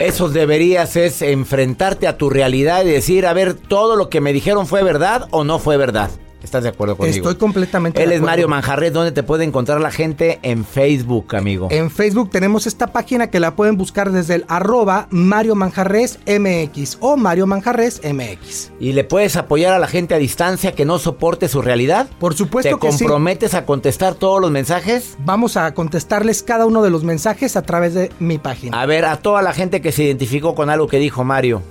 Eso 0.00 0.28
deberías 0.28 0.96
es 0.96 1.22
enfrentarte 1.22 2.08
a 2.08 2.18
tu 2.18 2.28
realidad 2.28 2.84
y 2.84 2.90
decir, 2.90 3.24
a 3.24 3.32
ver, 3.34 3.54
todo 3.54 3.94
lo 3.94 4.10
que 4.10 4.20
me 4.20 4.32
dijeron 4.32 4.66
fue 4.66 4.82
verdad 4.82 5.28
o 5.30 5.44
no 5.44 5.60
fue 5.60 5.76
verdad. 5.76 6.10
¿Estás 6.42 6.62
de 6.62 6.68
acuerdo 6.68 6.96
conmigo? 6.96 7.16
Estoy 7.16 7.34
completamente 7.34 8.00
Él 8.02 8.10
de 8.10 8.14
es 8.14 8.18
acuerdo. 8.20 8.30
Mario 8.32 8.48
Manjarres. 8.48 8.92
¿Dónde 8.92 9.10
te 9.12 9.22
puede 9.24 9.44
encontrar 9.44 9.80
la 9.80 9.90
gente? 9.90 10.38
En 10.42 10.64
Facebook, 10.64 11.34
amigo. 11.34 11.66
En 11.70 11.90
Facebook 11.90 12.30
tenemos 12.30 12.66
esta 12.66 12.88
página 12.88 13.28
que 13.28 13.40
la 13.40 13.56
pueden 13.56 13.76
buscar 13.76 14.12
desde 14.12 14.36
el 14.36 14.44
arroba 14.48 15.08
Mario 15.10 15.56
Manjarres 15.56 16.20
MX 16.26 16.98
o 17.00 17.16
Mario 17.16 17.46
Manjarres 17.48 18.00
MX. 18.04 18.70
¿Y 18.78 18.92
le 18.92 19.02
puedes 19.04 19.36
apoyar 19.36 19.72
a 19.72 19.78
la 19.80 19.88
gente 19.88 20.14
a 20.14 20.18
distancia 20.18 20.72
que 20.72 20.84
no 20.84 20.98
soporte 21.00 21.48
su 21.48 21.60
realidad? 21.60 22.08
Por 22.20 22.34
supuesto 22.34 22.76
¿Te 22.78 22.86
que 22.86 22.92
sí. 22.92 22.98
comprometes 23.00 23.54
a 23.54 23.66
contestar 23.66 24.14
todos 24.14 24.40
los 24.40 24.50
mensajes? 24.52 25.16
Vamos 25.24 25.56
a 25.56 25.74
contestarles 25.74 26.44
cada 26.44 26.66
uno 26.66 26.82
de 26.82 26.90
los 26.90 27.02
mensajes 27.02 27.56
a 27.56 27.62
través 27.62 27.94
de 27.94 28.12
mi 28.20 28.38
página. 28.38 28.80
A 28.80 28.86
ver, 28.86 29.04
a 29.06 29.16
toda 29.16 29.42
la 29.42 29.52
gente 29.52 29.80
que 29.80 29.90
se 29.90 30.04
identificó 30.04 30.54
con 30.54 30.70
algo 30.70 30.86
que 30.86 30.98
dijo 30.98 31.24
Mario. 31.24 31.62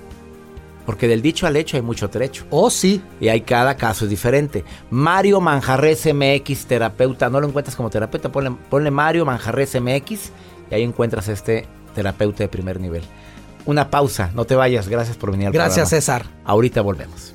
Porque 0.88 1.06
del 1.06 1.20
dicho 1.20 1.46
al 1.46 1.54
hecho 1.54 1.76
hay 1.76 1.82
mucho 1.82 2.08
trecho. 2.08 2.46
Oh, 2.48 2.70
sí. 2.70 3.02
Y 3.20 3.28
hay 3.28 3.42
cada 3.42 3.76
caso 3.76 4.06
es 4.06 4.10
diferente. 4.10 4.64
Mario 4.88 5.38
Manjarres 5.38 6.08
MX, 6.14 6.64
terapeuta. 6.64 7.28
No 7.28 7.42
lo 7.42 7.46
encuentras 7.46 7.76
como 7.76 7.90
terapeuta, 7.90 8.32
ponle, 8.32 8.52
ponle 8.70 8.90
Mario 8.90 9.26
Manjarres 9.26 9.78
MX 9.78 10.30
y 10.70 10.74
ahí 10.74 10.82
encuentras 10.84 11.28
este 11.28 11.66
terapeuta 11.94 12.42
de 12.42 12.48
primer 12.48 12.80
nivel. 12.80 13.02
Una 13.66 13.90
pausa, 13.90 14.30
no 14.34 14.46
te 14.46 14.54
vayas. 14.54 14.88
Gracias 14.88 15.18
por 15.18 15.30
venir 15.30 15.48
al 15.48 15.52
Gracias, 15.52 15.90
programa. 15.90 15.90
César. 15.90 16.26
Ahorita 16.46 16.80
volvemos. 16.80 17.34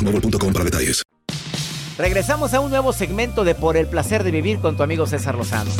boostmobile.com 0.00 0.52
para 0.52 0.64
detalles. 0.64 1.02
Regresamos 1.98 2.54
a 2.54 2.60
un 2.60 2.70
nuevo 2.70 2.92
segmento 2.92 3.44
de 3.44 3.54
Por 3.54 3.76
el 3.76 3.86
placer 3.86 4.24
de 4.24 4.30
vivir 4.30 4.60
con 4.60 4.76
tu 4.76 4.82
amigo 4.82 5.06
César 5.06 5.34
Lozano. 5.34 5.70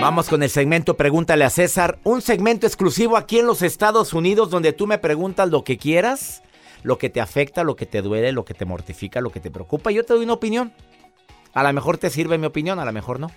Vamos 0.00 0.28
con 0.28 0.42
el 0.42 0.50
segmento 0.50 0.96
Pregúntale 0.96 1.44
a 1.44 1.50
César, 1.50 1.98
un 2.04 2.22
segmento 2.22 2.66
exclusivo 2.66 3.16
aquí 3.16 3.40
en 3.40 3.46
los 3.46 3.60
Estados 3.60 4.12
Unidos 4.12 4.50
donde 4.50 4.72
tú 4.72 4.86
me 4.86 4.98
preguntas 4.98 5.50
lo 5.50 5.64
que 5.64 5.78
quieras, 5.78 6.42
lo 6.84 6.96
que 6.96 7.10
te 7.10 7.20
afecta, 7.20 7.64
lo 7.64 7.74
que 7.74 7.86
te 7.86 8.02
duele, 8.02 8.30
lo 8.30 8.44
que 8.44 8.54
te 8.54 8.64
mortifica, 8.64 9.20
lo 9.20 9.30
que 9.30 9.40
te 9.40 9.50
preocupa. 9.50 9.90
Yo 9.90 10.04
te 10.04 10.14
doy 10.14 10.22
una 10.22 10.34
opinión. 10.34 10.72
A 11.54 11.64
lo 11.64 11.72
mejor 11.72 11.98
te 11.98 12.08
sirve 12.08 12.38
mi 12.38 12.46
opinión, 12.46 12.78
a 12.78 12.84
lo 12.84 12.92
mejor 12.92 13.18
no. 13.18 13.32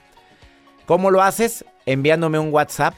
¿Cómo 0.85 1.09
lo 1.09 1.23
haces? 1.23 1.65
Enviándome 1.85 2.37
un 2.37 2.53
WhatsApp 2.53 2.93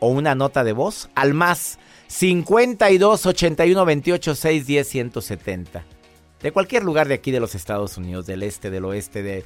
o 0.00 0.08
una 0.08 0.34
nota 0.34 0.64
de 0.64 0.72
voz 0.72 1.08
al 1.14 1.34
más 1.34 1.78
52 2.08 3.26
81 3.26 3.84
28 3.84 4.34
6 4.34 4.66
10 4.66 4.88
170. 4.88 5.84
De 6.42 6.52
cualquier 6.52 6.84
lugar 6.84 7.08
de 7.08 7.14
aquí 7.14 7.30
de 7.30 7.40
los 7.40 7.54
Estados 7.54 7.96
Unidos, 7.96 8.26
del 8.26 8.42
este, 8.42 8.70
del 8.70 8.84
oeste, 8.84 9.22
de, 9.22 9.44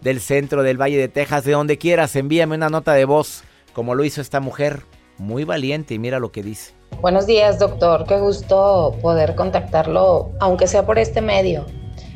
del 0.00 0.20
centro, 0.20 0.62
del 0.62 0.80
Valle 0.80 0.98
de 0.98 1.08
Texas, 1.08 1.44
de 1.44 1.52
donde 1.52 1.78
quieras, 1.78 2.16
envíame 2.16 2.56
una 2.56 2.70
nota 2.70 2.94
de 2.94 3.04
voz, 3.04 3.44
como 3.74 3.94
lo 3.94 4.04
hizo 4.04 4.20
esta 4.20 4.40
mujer, 4.40 4.82
muy 5.18 5.44
valiente, 5.44 5.94
y 5.94 5.98
mira 5.98 6.18
lo 6.18 6.32
que 6.32 6.42
dice. 6.42 6.72
Buenos 7.02 7.26
días, 7.26 7.58
doctor. 7.58 8.06
Qué 8.06 8.18
gusto 8.18 8.96
poder 9.02 9.34
contactarlo, 9.34 10.32
aunque 10.40 10.66
sea 10.66 10.86
por 10.86 10.98
este 10.98 11.20
medio. 11.20 11.66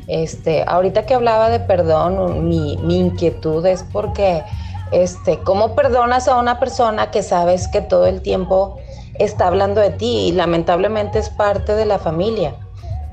Este, 0.07 0.63
ahorita 0.67 1.05
que 1.05 1.13
hablaba 1.13 1.49
de 1.49 1.59
perdón, 1.59 2.47
mi, 2.47 2.77
mi 2.77 2.99
inquietud 2.99 3.65
es 3.65 3.83
porque, 3.83 4.43
este, 4.91 5.39
¿cómo 5.39 5.75
perdonas 5.75 6.27
a 6.27 6.37
una 6.37 6.59
persona 6.59 7.11
que 7.11 7.23
sabes 7.23 7.67
que 7.67 7.81
todo 7.81 8.05
el 8.05 8.21
tiempo 8.21 8.77
está 9.19 9.47
hablando 9.47 9.81
de 9.81 9.91
ti 9.91 10.27
y 10.27 10.31
lamentablemente 10.31 11.19
es 11.19 11.29
parte 11.29 11.73
de 11.75 11.85
la 11.85 11.99
familia? 11.99 12.55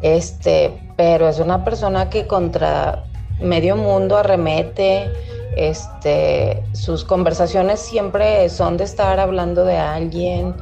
Este, 0.02 0.78
pero 0.96 1.28
es 1.28 1.38
una 1.38 1.64
persona 1.64 2.10
que 2.10 2.26
contra 2.26 3.04
medio 3.40 3.76
mundo 3.76 4.16
arremete, 4.16 5.10
este, 5.56 6.62
sus 6.72 7.04
conversaciones 7.04 7.80
siempre 7.80 8.48
son 8.48 8.76
de 8.76 8.84
estar 8.84 9.20
hablando 9.20 9.64
de 9.64 9.76
alguien, 9.76 10.54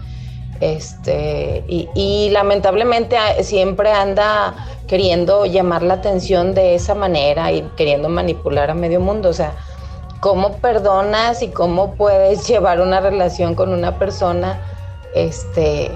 este, 0.61 1.65
y, 1.69 1.89
y 1.95 2.31
lamentablemente 2.31 3.17
siempre 3.43 3.93
anda 3.93 4.55
queriendo 4.87 5.47
llamar 5.47 5.83
la 5.83 5.95
atención 5.95 6.53
de 6.53 6.75
esa 6.75 6.95
manera 6.95 7.51
y 7.51 7.63
queriendo 7.77 8.09
manipular 8.09 8.71
a 8.71 8.75
medio 8.75 9.01
mundo. 9.01 9.31
O 9.31 9.33
sea, 9.33 9.55
cómo 10.21 10.53
perdonas 10.53 11.43
y 11.43 11.49
cómo 11.49 11.95
puedes 11.95 12.47
llevar 12.47 12.81
una 12.81 13.01
relación 13.01 13.55
con 13.55 13.73
una 13.73 13.99
persona 13.99 14.61
este, 15.15 15.91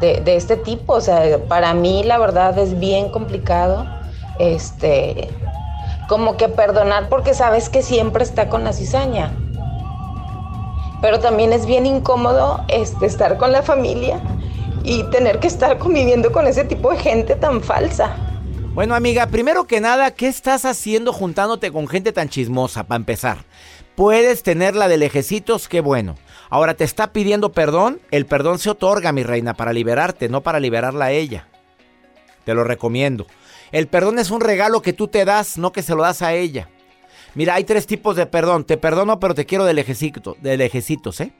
de, 0.00 0.20
de, 0.20 0.36
este 0.36 0.56
tipo. 0.56 0.94
O 0.94 1.00
sea, 1.00 1.38
para 1.48 1.74
mí 1.74 2.02
la 2.02 2.18
verdad 2.18 2.58
es 2.58 2.78
bien 2.78 3.10
complicado. 3.10 3.86
Este, 4.38 5.30
como 6.08 6.36
que 6.36 6.48
perdonar 6.48 7.08
porque 7.08 7.34
sabes 7.34 7.68
que 7.68 7.82
siempre 7.82 8.22
está 8.22 8.48
con 8.48 8.64
la 8.64 8.72
cizaña. 8.72 9.32
Pero 11.00 11.20
también 11.20 11.52
es 11.52 11.66
bien 11.66 11.86
incómodo 11.86 12.64
este, 12.68 13.06
estar 13.06 13.36
con 13.36 13.52
la 13.52 13.62
familia 13.62 14.20
y 14.82 15.02
tener 15.04 15.40
que 15.40 15.48
estar 15.48 15.78
conviviendo 15.78 16.32
con 16.32 16.46
ese 16.46 16.64
tipo 16.64 16.90
de 16.90 16.98
gente 16.98 17.34
tan 17.34 17.60
falsa. 17.60 18.16
Bueno, 18.76 18.94
amiga, 18.94 19.28
primero 19.28 19.66
que 19.66 19.80
nada, 19.80 20.10
¿qué 20.10 20.28
estás 20.28 20.66
haciendo 20.66 21.14
juntándote 21.14 21.72
con 21.72 21.88
gente 21.88 22.12
tan 22.12 22.28
chismosa, 22.28 22.86
para 22.86 22.98
empezar? 22.98 23.38
Puedes 23.94 24.42
tener 24.42 24.76
la 24.76 24.86
de 24.86 24.98
lejecitos, 24.98 25.66
qué 25.66 25.80
bueno. 25.80 26.14
Ahora 26.50 26.74
te 26.74 26.84
está 26.84 27.10
pidiendo 27.10 27.52
perdón, 27.52 28.02
el 28.10 28.26
perdón 28.26 28.58
se 28.58 28.68
otorga, 28.68 29.12
mi 29.12 29.22
reina, 29.22 29.54
para 29.54 29.72
liberarte, 29.72 30.28
no 30.28 30.42
para 30.42 30.60
liberarla 30.60 31.06
a 31.06 31.10
ella. 31.12 31.48
Te 32.44 32.52
lo 32.52 32.64
recomiendo. 32.64 33.26
El 33.72 33.86
perdón 33.86 34.18
es 34.18 34.30
un 34.30 34.42
regalo 34.42 34.82
que 34.82 34.92
tú 34.92 35.08
te 35.08 35.24
das, 35.24 35.56
no 35.56 35.72
que 35.72 35.80
se 35.80 35.94
lo 35.94 36.02
das 36.02 36.20
a 36.20 36.34
ella. 36.34 36.68
Mira, 37.34 37.54
hay 37.54 37.64
tres 37.64 37.86
tipos 37.86 38.14
de 38.14 38.26
perdón. 38.26 38.64
Te 38.64 38.76
perdono, 38.76 39.18
pero 39.18 39.34
te 39.34 39.46
quiero 39.46 39.64
de 39.64 39.72
lejecitos, 39.72 40.36
de 40.42 40.54
lejecitos, 40.58 41.22
¿eh? 41.22 41.32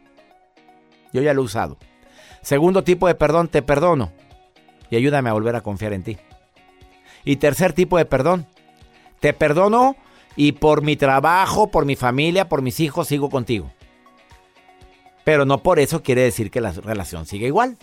Yo 1.13 1.21
ya 1.21 1.35
lo 1.35 1.43
he 1.43 1.45
usado. 1.45 1.77
Segundo 2.41 2.83
tipo 2.83 3.07
de 3.07 3.15
perdón, 3.15 3.49
te 3.49 3.61
perdono. 3.61 4.11
Y 4.89 4.97
ayúdame 4.97 5.29
a 5.29 5.35
volver 5.35 5.55
a 5.55 5.61
confiar 5.61 5.93
en 5.93 6.03
ti. 6.03 6.17
Y 7.27 7.37
tercer 7.37 7.75
tipo 7.75 7.99
de 7.99 8.07
perdón, 8.07 8.47
te 9.21 9.35
perdono 9.35 9.97
y 10.37 10.53
por 10.53 10.81
mi 10.81 10.97
trabajo, 10.97 11.71
por 11.71 11.85
mi 11.85 11.97
familia, 11.97 12.49
por 12.49 12.63
mis 12.63 12.81
hijos 12.81 13.09
sigo 13.09 13.29
contigo. 13.29 13.71
Pero 15.25 15.45
no 15.45 15.63
por 15.63 15.81
eso 15.81 16.03
quiere 16.03 16.23
decir 16.23 16.51
que 16.51 16.61
la 16.61 16.73
relación 16.73 17.27
siga 17.27 17.47
igual. 17.47 17.77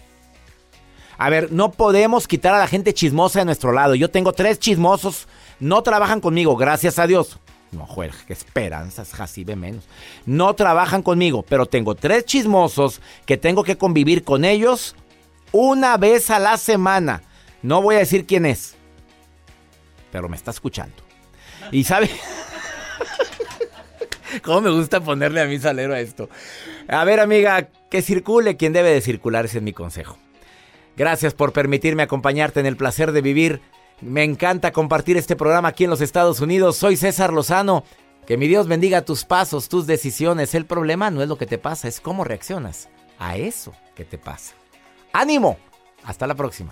A 1.17 1.29
ver, 1.29 1.51
no 1.51 1.71
podemos 1.71 2.27
quitar 2.27 2.56
a 2.56 2.60
la 2.60 2.67
gente 2.67 2.93
chismosa 2.93 3.39
de 3.39 3.45
nuestro 3.45 3.73
lado. 3.73 3.95
Yo 3.95 4.10
tengo 4.10 4.32
tres 4.34 4.60
chismosos, 4.60 5.27
no 5.60 5.84
trabajan 5.84 6.21
conmigo, 6.21 6.56
gracias 6.56 6.97
a 6.97 7.06
Dios. 7.06 7.38
No, 7.73 7.86
juega, 7.86 8.13
qué 8.27 8.34
esperanzas, 8.34 9.12
jacibe 9.13 9.56
menos. 9.56 9.84
No 10.25 10.53
trabajan 10.53 11.01
conmigo, 11.01 11.43
pero 11.43 11.65
tengo 11.65 11.95
tres 11.95 12.25
chismosos 12.25 13.01
que 13.25 13.36
tengo 13.36 13.63
que 13.63 13.77
convivir 13.77 14.23
con 14.23 14.45
ellos 14.45 14.95
una 15.51 15.97
vez 15.97 16.29
a 16.29 16.39
la 16.39 16.58
semana. 16.58 17.23
No 17.62 17.82
voy 17.82 17.95
a 17.95 17.99
decir 17.99 18.25
quién 18.25 18.45
es, 18.45 18.75
pero 20.13 20.30
me 20.30 20.38
está 20.38 20.52
escuchando. 20.52 20.95
Y 21.71 21.84
sabe... 21.84 22.10
¿Cómo 24.43 24.62
me 24.62 24.69
gusta 24.69 25.02
ponerle 25.02 25.41
a 25.41 25.45
mi 25.45 25.60
salero 25.60 25.93
a 25.93 25.99
esto? 25.99 26.30
A 26.88 27.04
ver, 27.04 27.19
amiga, 27.19 27.69
que 27.89 28.02
circule 28.02 28.56
quien 28.56 28.73
debe 28.73 28.91
de 28.91 29.02
circular, 29.02 29.45
ese 29.45 29.58
es 29.58 29.63
mi 29.63 29.73
consejo. 29.73 30.17
Gracias 30.95 31.34
por 31.34 31.52
permitirme 31.52 32.04
acompañarte 32.04 32.60
en 32.60 32.67
el 32.67 32.78
placer 32.78 33.12
de 33.12 33.21
vivir. 33.21 33.62
Me 34.02 34.23
encanta 34.23 34.71
compartir 34.71 35.17
este 35.17 35.36
programa 35.36 35.69
aquí 35.69 35.86
en 35.86 35.89
los 35.89 36.02
Estados 36.02 36.39
Unidos. 36.41 36.78
Soy 36.78 36.95
César 36.95 37.34
Lozano. 37.34 37.84
Que 38.28 38.38
mi 38.38 38.47
Dios 38.47 38.67
bendiga 38.67 39.02
tus 39.02 39.26
pasos, 39.26 39.67
tus 39.67 39.88
decisiones. 39.88 40.54
El 40.54 40.65
problema 40.65 41.10
no 41.10 41.23
es 41.23 41.28
lo 41.28 41.38
que 41.38 41.47
te 41.47 41.58
pasa, 41.58 41.88
es 41.88 41.99
cómo 41.99 42.23
reaccionas 42.23 42.89
a 43.17 43.38
eso 43.38 43.73
que 43.95 44.06
te 44.06 44.17
pasa. 44.19 44.54
¡Ánimo! 45.12 45.58
Hasta 46.04 46.28
la 46.28 46.36
próxima. 46.36 46.71